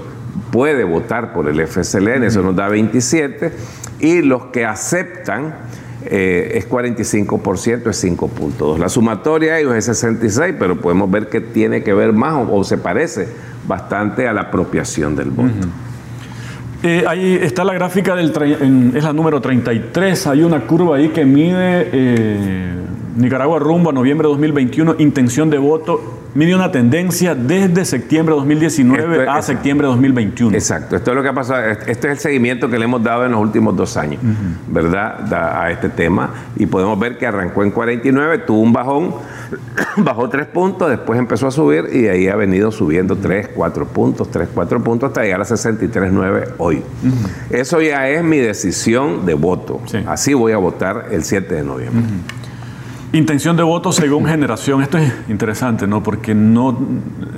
puede 0.51 0.83
votar 0.83 1.33
por 1.33 1.47
el 1.47 1.65
FSLN, 1.65 2.23
eso 2.23 2.41
nos 2.41 2.55
da 2.55 2.67
27, 2.67 3.51
y 3.99 4.21
los 4.21 4.45
que 4.47 4.65
aceptan 4.65 5.55
eh, 6.05 6.53
es 6.55 6.69
45%, 6.69 7.89
es 7.89 8.03
5.2. 8.03 8.77
La 8.77 8.89
sumatoria 8.89 9.53
de 9.53 9.61
ellos 9.61 9.75
es 9.75 9.85
66, 9.85 10.55
pero 10.57 10.75
podemos 10.79 11.09
ver 11.09 11.29
que 11.29 11.41
tiene 11.41 11.83
que 11.83 11.93
ver 11.93 12.11
más 12.13 12.47
o, 12.49 12.63
se 12.63 12.77
parece 12.77 13.27
bastante 13.67 14.27
a 14.27 14.33
la 14.33 14.41
apropiación 14.41 15.15
del 15.15 15.29
voto. 15.29 15.67
Eh, 16.83 17.03
ahí 17.07 17.37
está 17.39 17.63
la 17.63 17.75
gráfica 17.75 18.15
del 18.15 18.31
es 18.95 19.03
la 19.03 19.13
número 19.13 19.39
33, 19.39 20.25
hay 20.25 20.41
una 20.41 20.61
curva 20.61 20.97
ahí 20.97 21.09
que 21.09 21.23
mide 21.25 21.89
eh, 21.91 22.73
Nicaragua 23.15 23.59
rumbo 23.59 23.91
a 23.91 23.93
noviembre 23.93 24.27
de 24.27 24.31
2021, 24.31 24.95
intención 24.97 25.51
de 25.51 25.59
voto 25.59 26.20
mide 26.33 26.55
una 26.55 26.71
tendencia 26.71 27.35
desde 27.35 27.85
septiembre 27.85 28.33
de 28.33 28.39
2019 28.39 29.29
a 29.29 29.41
septiembre 29.41 29.87
de 29.87 29.91
2021. 29.93 30.55
Exacto, 30.55 30.95
esto 30.95 31.11
es 31.11 31.15
lo 31.15 31.23
que 31.23 31.29
ha 31.29 31.33
pasado, 31.33 31.61
este 31.69 31.91
es 31.91 32.05
el 32.05 32.19
seguimiento 32.19 32.69
que 32.69 32.77
le 32.77 32.85
hemos 32.85 33.03
dado 33.03 33.25
en 33.25 33.31
los 33.31 33.41
últimos 33.41 33.75
dos 33.75 33.97
años, 33.97 34.21
¿verdad? 34.67 35.31
a 35.33 35.71
este 35.71 35.89
tema 35.89 36.29
y 36.55 36.65
podemos 36.65 36.97
ver 36.99 37.17
que 37.17 37.25
arrancó 37.25 37.63
en 37.63 37.71
49, 37.71 38.39
tuvo 38.39 38.61
un 38.61 38.73
bajón, 38.73 39.15
bajó 39.97 40.29
tres 40.29 40.47
puntos, 40.47 40.89
después 40.89 41.19
empezó 41.19 41.47
a 41.47 41.51
subir 41.51 41.85
y 41.91 42.01
de 42.03 42.11
ahí 42.11 42.27
ha 42.27 42.35
venido 42.35 42.71
subiendo 42.71 43.15
tres, 43.15 43.49
cuatro 43.53 43.85
puntos, 43.85 44.29
tres, 44.29 44.49
cuatro 44.53 44.81
puntos 44.81 45.09
hasta 45.09 45.23
llegar 45.23 45.41
a 45.41 45.45
63.9 45.45 46.53
hoy. 46.57 46.83
Eso 47.49 47.81
ya 47.81 48.09
es 48.09 48.23
mi 48.23 48.37
decisión 48.37 49.25
de 49.25 49.33
voto. 49.33 49.81
Así 50.07 50.33
voy 50.33 50.51
a 50.53 50.57
votar 50.57 51.07
el 51.11 51.23
7 51.23 51.55
de 51.55 51.63
noviembre. 51.63 52.03
Intención 53.13 53.57
de 53.57 53.63
voto 53.63 53.91
según 53.91 54.25
generación. 54.25 54.81
Esto 54.81 54.97
es 54.97 55.11
interesante, 55.27 55.85
¿no? 55.85 56.01
Porque 56.01 56.33
no, 56.33 56.79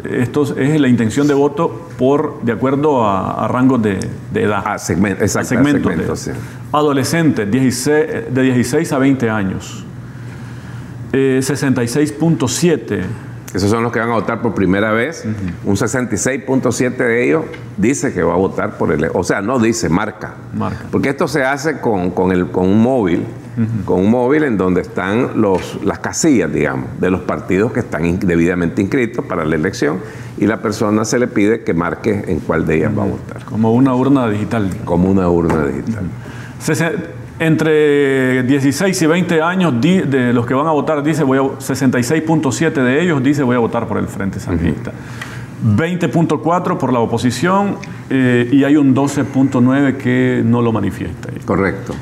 esto 0.08 0.44
es 0.56 0.80
la 0.80 0.88
intención 0.88 1.28
de 1.28 1.34
voto 1.34 1.88
por, 1.98 2.42
de 2.44 2.52
acuerdo 2.52 3.08
a, 3.08 3.48
rangos 3.48 3.82
de, 3.82 4.00
edad. 4.36 4.62
A, 4.68 4.78
segmentos. 4.78 5.32
segmentos. 5.32 6.30
Adolescentes, 6.72 7.52
de 7.52 8.42
16 8.44 8.94
a 8.94 8.98
20 9.00 9.30
años. 9.32 9.84
66.7. 11.12 12.92
Eh, 12.92 13.06
Esos 13.56 13.72
son 13.72 13.82
los 13.82 13.92
que 13.92 14.00
van 14.00 14.12
a 14.12 14.14
votar 14.14 14.44
por 14.44 14.54
primera 14.54 14.92
vez. 14.92 15.26
Un 15.64 15.76
66.7 15.76 16.98
de 16.98 17.26
ellos 17.26 17.46
dice 17.78 18.14
que 18.14 18.22
va 18.22 18.34
a 18.34 18.38
votar 18.38 18.78
por 18.78 18.92
el... 18.92 19.10
O 19.14 19.24
sea, 19.24 19.42
no 19.42 19.58
dice, 19.58 19.90
marca. 19.90 20.36
Marca. 20.54 20.86
Porque 20.92 21.10
esto 21.10 21.28
se 21.28 21.44
hace 21.44 21.80
con, 21.80 22.12
con, 22.12 22.32
el, 22.32 22.52
con 22.52 22.68
un 22.68 22.84
móvil 22.84 23.26
con 23.86 24.00
un 24.00 24.10
móvil 24.10 24.44
en 24.44 24.58
donde 24.58 24.82
están 24.82 25.42
los, 25.42 25.84
las 25.84 26.00
casillas, 26.00 26.52
digamos, 26.52 27.00
de 27.00 27.12
los 27.12 27.22
partidos 27.22 27.72
que 27.72 27.82
están 27.82 28.20
debidamente 28.20 28.82
inscritos 28.82 29.26
para 29.26 29.46
la 29.46 29.56
elección 29.56 30.00
y 30.38 30.48
la 30.48 30.62
persona 30.62 31.06
se 31.06 31.20
le 31.20 31.28
pide 31.28 31.64
que 31.64 31.74
marque 31.74 32.24
en 32.28 32.40
cuál 32.40 32.66
de 32.66 32.78
ellas 32.78 32.92
va 32.98 33.04
a 33.04 33.08
votar. 33.08 33.46
Como 33.46 33.74
una 33.74 33.94
urna 33.94 34.28
digital. 34.28 34.70
Como 34.86 35.10
una 35.10 35.30
urna 35.30 35.66
digital. 35.66 36.10
Entre 37.40 38.44
16 38.44 39.02
y 39.02 39.06
20 39.08 39.42
años 39.42 39.82
de 39.82 40.32
los 40.34 40.46
que 40.46 40.54
van 40.54 40.68
a 40.68 40.72
votar, 40.72 41.04
dice 41.04 41.24
voy 41.24 41.40
a 41.40 41.42
66.7 41.42 42.72
de 42.72 43.02
ellos 43.02 43.24
dice 43.24 43.44
voy 43.44 43.56
a 43.56 43.60
votar 43.60 43.88
por 43.88 43.98
el 43.98 44.08
Frente 44.08 44.40
Sandinista. 44.40 44.92
20.4 45.66 46.78
por 46.78 46.94
la 46.94 47.00
oposición 47.00 47.78
eh, 48.10 48.50
y 48.52 48.64
hay 48.64 48.76
un 48.76 48.96
12.9 48.96 49.98
que 49.98 50.42
no 50.46 50.62
lo 50.62 50.72
manifiesta. 50.72 51.30
Correcto 51.46 51.94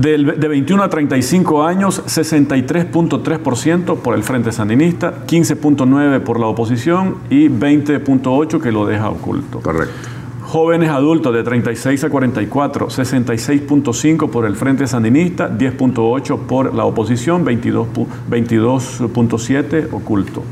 de 0.00 0.48
21 0.48 0.82
a 0.82 0.88
35 0.88 1.64
años, 1.64 2.02
63.3% 2.06 3.98
por 3.98 4.14
el 4.14 4.22
Frente 4.22 4.52
Sandinista, 4.52 5.26
15.9% 5.26 6.20
por 6.20 6.38
la 6.38 6.46
oposición 6.46 7.16
y 7.30 7.48
20.8% 7.48 8.60
que 8.60 8.70
lo 8.70 8.86
deja 8.86 9.10
oculto. 9.10 9.58
Correcto. 9.60 10.08
Jóvenes 10.42 10.88
adultos 10.88 11.34
de 11.34 11.42
36 11.42 12.04
a 12.04 12.10
44, 12.10 12.86
66.5 12.88 14.30
por 14.30 14.46
el 14.46 14.54
Frente 14.56 14.86
Sandinista, 14.86 15.50
10.8 15.50 16.38
por 16.46 16.74
la 16.74 16.84
oposición, 16.84 17.44
22.7 17.44 19.92
oculto. 19.92 20.42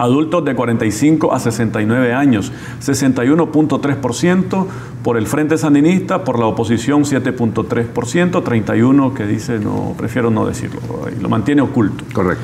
Adultos 0.00 0.42
de 0.46 0.54
45 0.54 1.34
a 1.34 1.38
69 1.38 2.14
años, 2.14 2.52
61.3% 2.80 4.66
por 5.02 5.18
el 5.18 5.26
Frente 5.26 5.58
Sandinista, 5.58 6.24
por 6.24 6.38
la 6.38 6.46
oposición 6.46 7.04
7.3%, 7.04 8.42
31 8.42 9.12
que 9.12 9.26
dice 9.26 9.58
no, 9.58 9.94
prefiero 9.98 10.30
no 10.30 10.46
decirlo, 10.46 10.80
y 11.14 11.20
lo 11.20 11.28
mantiene 11.28 11.60
oculto. 11.60 12.04
Correcto. 12.14 12.42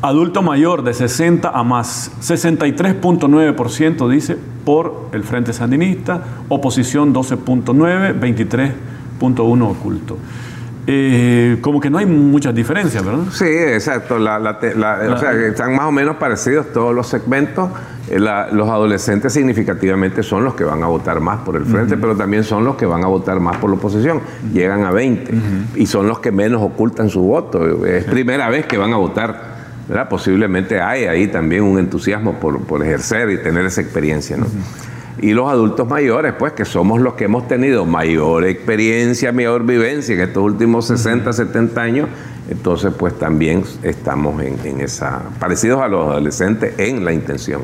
Adulto 0.00 0.42
mayor 0.42 0.84
de 0.84 0.94
60 0.94 1.48
a 1.48 1.64
más, 1.64 2.12
63.9% 2.20 4.08
dice 4.08 4.38
por 4.64 5.08
el 5.10 5.24
Frente 5.24 5.52
Sandinista, 5.52 6.22
oposición 6.48 7.12
12.9, 7.12 8.20
23.1 9.18 9.62
oculto. 9.68 10.18
Eh, 10.86 11.58
como 11.60 11.80
que 11.80 11.90
no 11.90 11.98
hay 11.98 12.06
muchas 12.06 12.54
diferencias, 12.54 13.04
¿verdad? 13.04 13.24
Sí, 13.30 13.44
exacto. 13.44 14.16
o 14.16 15.18
sea, 15.18 15.32
están 15.46 15.76
más 15.76 15.86
o 15.86 15.92
menos 15.92 16.16
parecidos 16.16 16.72
todos 16.72 16.94
los 16.94 17.06
segmentos. 17.06 17.70
Eh, 18.10 18.18
los 18.18 18.68
adolescentes 18.68 19.32
significativamente 19.32 20.24
son 20.24 20.42
los 20.44 20.54
que 20.54 20.64
van 20.64 20.82
a 20.82 20.86
votar 20.86 21.20
más 21.20 21.40
por 21.40 21.56
el 21.56 21.64
frente, 21.64 21.96
pero 21.96 22.16
también 22.16 22.42
son 22.42 22.64
los 22.64 22.74
que 22.76 22.86
van 22.86 23.04
a 23.04 23.06
votar 23.06 23.38
más 23.38 23.58
por 23.58 23.70
la 23.70 23.76
oposición. 23.76 24.20
Llegan 24.52 24.84
a 24.84 24.90
20 24.90 25.32
y 25.76 25.86
son 25.86 26.08
los 26.08 26.18
que 26.18 26.32
menos 26.32 26.60
ocultan 26.62 27.08
su 27.08 27.20
voto. 27.20 27.86
Es 27.86 28.04
primera 28.04 28.48
vez 28.48 28.66
que 28.66 28.76
van 28.76 28.92
a 28.92 28.96
votar. 28.96 29.52
¿verdad? 29.88 30.08
Posiblemente 30.08 30.80
hay 30.80 31.04
ahí 31.04 31.26
también 31.26 31.64
un 31.64 31.78
entusiasmo 31.78 32.34
por, 32.34 32.62
por 32.62 32.82
ejercer 32.82 33.30
y 33.30 33.38
tener 33.38 33.66
esa 33.66 33.80
experiencia. 33.80 34.36
¿no? 34.36 34.46
Y 35.20 35.32
los 35.32 35.50
adultos 35.50 35.86
mayores, 35.88 36.34
pues 36.38 36.52
que 36.52 36.64
somos 36.64 37.00
los 37.00 37.14
que 37.14 37.24
hemos 37.24 37.46
tenido 37.46 37.84
mayor 37.84 38.44
experiencia, 38.44 39.32
mayor 39.32 39.64
vivencia 39.64 40.14
en 40.14 40.20
estos 40.20 40.42
últimos 40.42 40.86
60, 40.86 41.32
70 41.32 41.80
años, 41.80 42.08
entonces 42.48 42.92
pues 42.96 43.18
también 43.18 43.64
estamos 43.82 44.42
en, 44.42 44.58
en 44.64 44.80
esa, 44.80 45.22
parecidos 45.38 45.80
a 45.80 45.88
los 45.88 46.08
adolescentes 46.08 46.78
en 46.78 47.04
la 47.04 47.12
intención. 47.12 47.62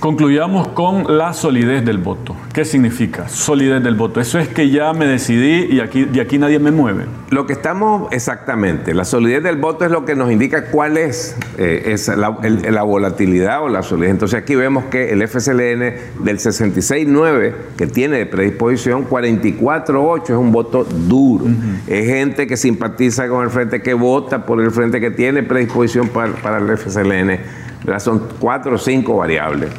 Concluyamos 0.00 0.68
con 0.68 1.18
la 1.18 1.32
solidez 1.32 1.84
del 1.84 1.98
voto. 1.98 2.36
¿Qué 2.54 2.64
significa 2.64 3.28
solidez 3.28 3.82
del 3.82 3.96
voto? 3.96 4.20
Eso 4.20 4.38
es 4.38 4.46
que 4.46 4.70
ya 4.70 4.92
me 4.92 5.06
decidí 5.06 5.74
y 5.74 5.80
aquí, 5.80 6.04
de 6.04 6.20
aquí 6.20 6.38
nadie 6.38 6.60
me 6.60 6.70
mueve. 6.70 7.06
Lo 7.30 7.46
que 7.46 7.54
estamos 7.54 8.06
exactamente, 8.12 8.94
la 8.94 9.04
solidez 9.04 9.42
del 9.42 9.56
voto 9.56 9.84
es 9.84 9.90
lo 9.90 10.04
que 10.04 10.14
nos 10.14 10.30
indica 10.30 10.66
cuál 10.66 10.98
es, 10.98 11.36
eh, 11.58 11.96
la, 12.16 12.82
volatilidad 12.82 13.64
o 13.64 13.68
la 13.68 13.82
solidez. 13.82 14.12
Entonces 14.12 14.40
aquí 14.40 14.54
vemos 14.54 14.84
que 14.84 15.10
el 15.10 15.26
FSLN 15.26 16.24
del 16.24 16.38
66.9 16.38 17.54
que 17.76 17.88
tiene 17.88 18.18
de 18.18 18.26
predisposición, 18.26 19.04
44.8 19.08 20.22
es 20.22 20.30
un 20.30 20.52
voto 20.52 20.84
duro. 20.84 21.46
Es 21.88 22.06
gente 22.06 22.46
que 22.46 22.56
simpatiza 22.56 23.28
con 23.28 23.42
el 23.42 23.50
frente, 23.50 23.82
que 23.82 23.94
vota 23.94 24.46
por 24.46 24.60
el 24.60 24.70
frente, 24.70 25.00
que 25.00 25.10
tiene 25.10 25.42
predisposición 25.42 26.06
para, 26.06 26.34
para 26.34 26.58
el 26.58 26.78
FSLN. 26.78 27.98
Son 27.98 28.28
cuatro 28.38 28.76
o 28.76 28.78
cinco 28.78 29.16
variables 29.16 29.70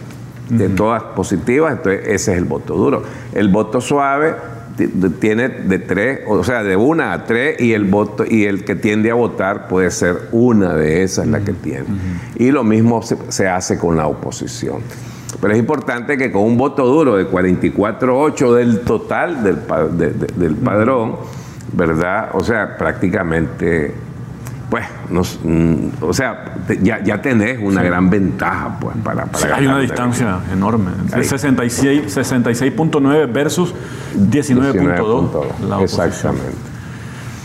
de 0.49 0.69
todas 0.69 1.03
positivas, 1.15 1.73
entonces 1.73 2.01
ese 2.07 2.31
es 2.33 2.37
el 2.37 2.45
voto 2.45 2.75
duro. 2.75 3.03
El 3.33 3.49
voto 3.49 3.81
suave 3.81 4.35
tiene 5.19 5.49
de 5.49 5.79
tres, 5.79 6.21
o 6.27 6.43
sea, 6.43 6.63
de 6.63 6.75
una 6.75 7.13
a 7.13 7.25
tres, 7.25 7.59
y 7.59 7.73
el 7.73 7.85
voto, 7.85 8.23
y 8.27 8.45
el 8.45 8.63
que 8.63 8.75
tiende 8.75 9.11
a 9.11 9.13
votar 9.13 9.67
puede 9.67 9.91
ser 9.91 10.29
una 10.31 10.73
de 10.73 11.03
esas 11.03 11.27
la 11.27 11.41
que 11.41 11.53
tiene. 11.53 11.85
Y 12.35 12.51
lo 12.51 12.63
mismo 12.63 13.01
se, 13.01 13.47
hace 13.47 13.77
con 13.77 13.97
la 13.97 14.07
oposición. 14.07 14.81
Pero 15.41 15.53
es 15.53 15.59
importante 15.59 16.17
que 16.17 16.31
con 16.31 16.43
un 16.43 16.57
voto 16.57 16.85
duro 16.85 17.15
de 17.15 17.29
44.8 17.29 18.53
del 18.55 18.79
total 18.81 19.43
del, 19.43 19.57
del 20.35 20.55
padrón, 20.55 21.17
¿verdad? 21.73 22.29
O 22.33 22.43
sea, 22.43 22.77
prácticamente 22.77 23.93
pues, 24.70 24.86
mm, 25.43 25.88
o 26.01 26.13
sea, 26.13 26.53
ya, 26.82 27.03
ya, 27.03 27.22
tenés 27.22 27.59
una 27.61 27.82
gran 27.82 28.09
ventaja 28.09 28.78
pues, 28.80 28.95
para, 29.03 29.26
para 29.26 29.55
Hay 29.55 29.65
una 29.65 29.80
distancia 29.80 30.39
enorme. 30.53 30.91
66.9 31.09 33.34
versus 33.34 33.74
19.2. 34.15 35.84
Exactamente. 35.84 36.70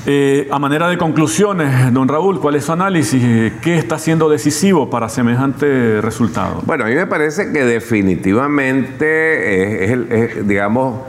Eh, 0.06 0.48
a 0.50 0.58
manera 0.58 0.86
de 0.88 0.98
conclusiones, 0.98 1.90
don 1.94 2.08
Raúl, 2.08 2.38
¿cuál 2.38 2.56
es 2.56 2.64
su 2.64 2.72
análisis? 2.72 3.22
¿Qué 3.62 3.78
está 3.78 3.98
siendo 3.98 4.28
decisivo 4.28 4.90
para 4.90 5.08
semejante 5.08 6.02
resultado? 6.02 6.60
Bueno, 6.66 6.84
a 6.84 6.88
mí 6.88 6.94
me 6.94 7.06
parece 7.06 7.52
que 7.52 7.64
definitivamente 7.64 9.94
es, 9.94 10.46
digamos, 10.46 11.00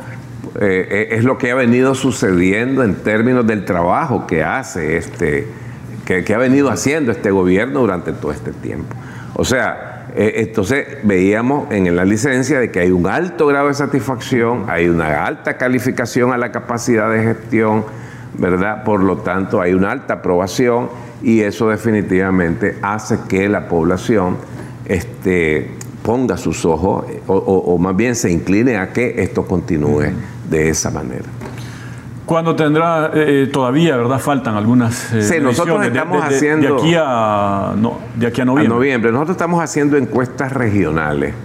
eh, 0.62 1.10
es 1.12 1.26
lo 1.26 1.38
que 1.38 1.52
ha 1.52 1.56
venido 1.56 1.94
sucediendo 1.94 2.84
en 2.84 2.96
términos 2.96 3.46
del 3.46 3.66
trabajo 3.66 4.26
que 4.26 4.46
hace 4.46 4.96
este, 4.96 5.46
que, 6.06 6.34
ha 6.34 6.38
venido 6.38 6.70
haciendo 6.70 7.12
este 7.12 7.32
gobierno 7.32 7.82
durante 7.82 8.14
todo 8.14 8.32
este 8.32 8.52
tiempo. 8.52 8.96
O 9.34 9.44
sea, 9.44 10.08
eh, 10.16 10.34
entonces 10.48 11.00
veíamos 11.04 11.72
en 11.72 11.94
la 11.96 12.06
licencia 12.06 12.60
de 12.60 12.72
que 12.72 12.80
hay 12.80 12.92
un 12.92 13.08
alto 13.08 13.48
grado 13.48 13.68
de 13.68 13.74
satisfacción, 13.74 14.66
hay 14.68 14.88
una 14.88 15.26
alta 15.26 15.58
calificación 15.58 16.32
a 16.32 16.38
la 16.38 16.52
capacidad 16.52 17.10
de 17.12 17.24
gestión, 17.24 17.84
¿verdad? 18.38 18.84
Por 18.84 19.04
lo 19.04 19.18
tanto, 19.18 19.60
hay 19.60 19.74
una 19.74 19.92
alta 19.92 20.16
aprobación 20.16 20.90
y 21.24 21.42
eso 21.42 21.70
definitivamente 21.70 22.78
hace 22.82 23.18
que 23.28 23.50
la 23.50 23.68
población 23.68 24.38
este, 24.86 25.72
ponga 26.04 26.38
sus 26.38 26.66
ojos 26.66 27.06
o 27.28 27.78
más 27.80 27.96
bien 27.96 28.16
se 28.16 28.32
incline 28.32 28.78
a 28.78 28.94
que 28.94 29.16
esto 29.24 29.46
continúe 29.46 30.12
de 30.50 30.70
esa 30.70 30.92
manera. 30.92 31.26
¿Cuándo 32.26 32.56
tendrá, 32.56 33.12
eh, 33.14 33.44
eh, 33.44 33.50
todavía, 33.52 33.96
verdad, 33.98 34.20
faltan 34.20 34.56
algunas 34.56 35.14
eh, 35.14 35.22
Sí, 35.22 35.40
nosotros 35.40 35.86
estamos 35.86 36.24
haciendo... 36.24 36.76
De 36.76 36.82
aquí 36.82 36.96
a, 36.98 37.74
no, 37.78 38.00
de 38.16 38.28
aquí 38.28 38.42
a 38.42 38.46
noviembre. 38.46 38.74
A 38.74 38.76
noviembre. 38.76 39.12
Nosotros 39.12 39.36
estamos 39.36 39.64
haciendo 39.64 39.96
encuestas 39.96 40.52
regionales, 40.52 41.36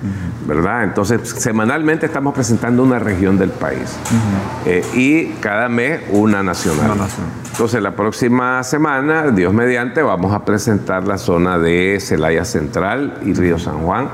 ¿verdad? 0.46 0.84
Entonces, 0.84 1.28
semanalmente 1.28 2.06
estamos 2.06 2.32
presentando 2.32 2.82
una 2.82 2.98
región 2.98 3.36
del 3.36 3.50
país. 3.50 3.94
Eh, 4.64 4.82
y 4.94 5.26
cada 5.40 5.68
mes 5.68 6.00
una 6.12 6.42
nacional. 6.42 6.86
una 6.86 6.94
nacional. 6.94 7.32
Entonces, 7.50 7.82
la 7.82 7.94
próxima 7.94 8.62
semana, 8.62 9.30
Dios 9.32 9.52
mediante, 9.52 10.00
vamos 10.00 10.32
a 10.32 10.46
presentar 10.46 11.06
la 11.06 11.18
zona 11.18 11.58
de 11.58 11.98
Celaya 12.00 12.46
Central 12.46 13.18
y 13.22 13.34
Río 13.34 13.58
San 13.58 13.80
Juan. 13.80 14.08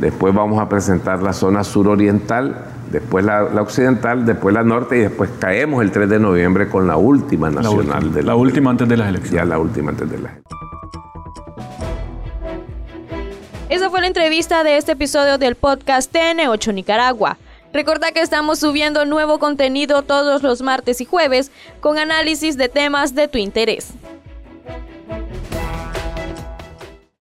Después 0.00 0.34
vamos 0.34 0.60
a 0.60 0.68
presentar 0.68 1.22
la 1.22 1.32
zona 1.32 1.62
suroriental 1.62 2.64
después 2.90 3.24
la, 3.24 3.44
occidental, 3.60 4.26
después 4.26 4.54
la 4.54 4.62
norte 4.62 4.98
y 4.98 5.00
después 5.00 5.30
caemos 5.38 5.82
el 5.82 5.90
3 5.90 6.08
de 6.08 6.18
noviembre 6.18 6.68
con 6.68 6.86
la 6.86 6.96
última 6.96 7.50
nacional. 7.50 7.88
La 7.88 7.94
última, 7.96 8.14
de 8.16 8.22
la, 8.22 8.34
última 8.34 8.70
antes 8.70 8.88
de 8.88 8.96
las 8.96 9.08
elecciones. 9.08 9.40
Ya 9.40 9.44
la 9.44 9.58
última 9.58 9.90
antes 9.90 10.10
de 10.10 10.18
las 10.18 10.32
Esa 13.68 13.88
fue 13.88 14.00
la 14.00 14.08
entrevista 14.08 14.64
de 14.64 14.76
este 14.76 14.92
episodio 14.92 15.38
del 15.38 15.54
podcast 15.54 16.12
TN8 16.12 16.74
Nicaragua. 16.74 17.38
Recuerda 17.72 18.10
que 18.10 18.20
estamos 18.20 18.58
subiendo 18.58 19.04
nuevo 19.04 19.38
contenido 19.38 20.02
todos 20.02 20.42
los 20.42 20.60
martes 20.60 21.00
y 21.00 21.04
jueves 21.04 21.52
con 21.80 21.98
análisis 21.98 22.56
de 22.56 22.68
temas 22.68 23.14
de 23.14 23.28
tu 23.28 23.38
interés. 23.38 23.94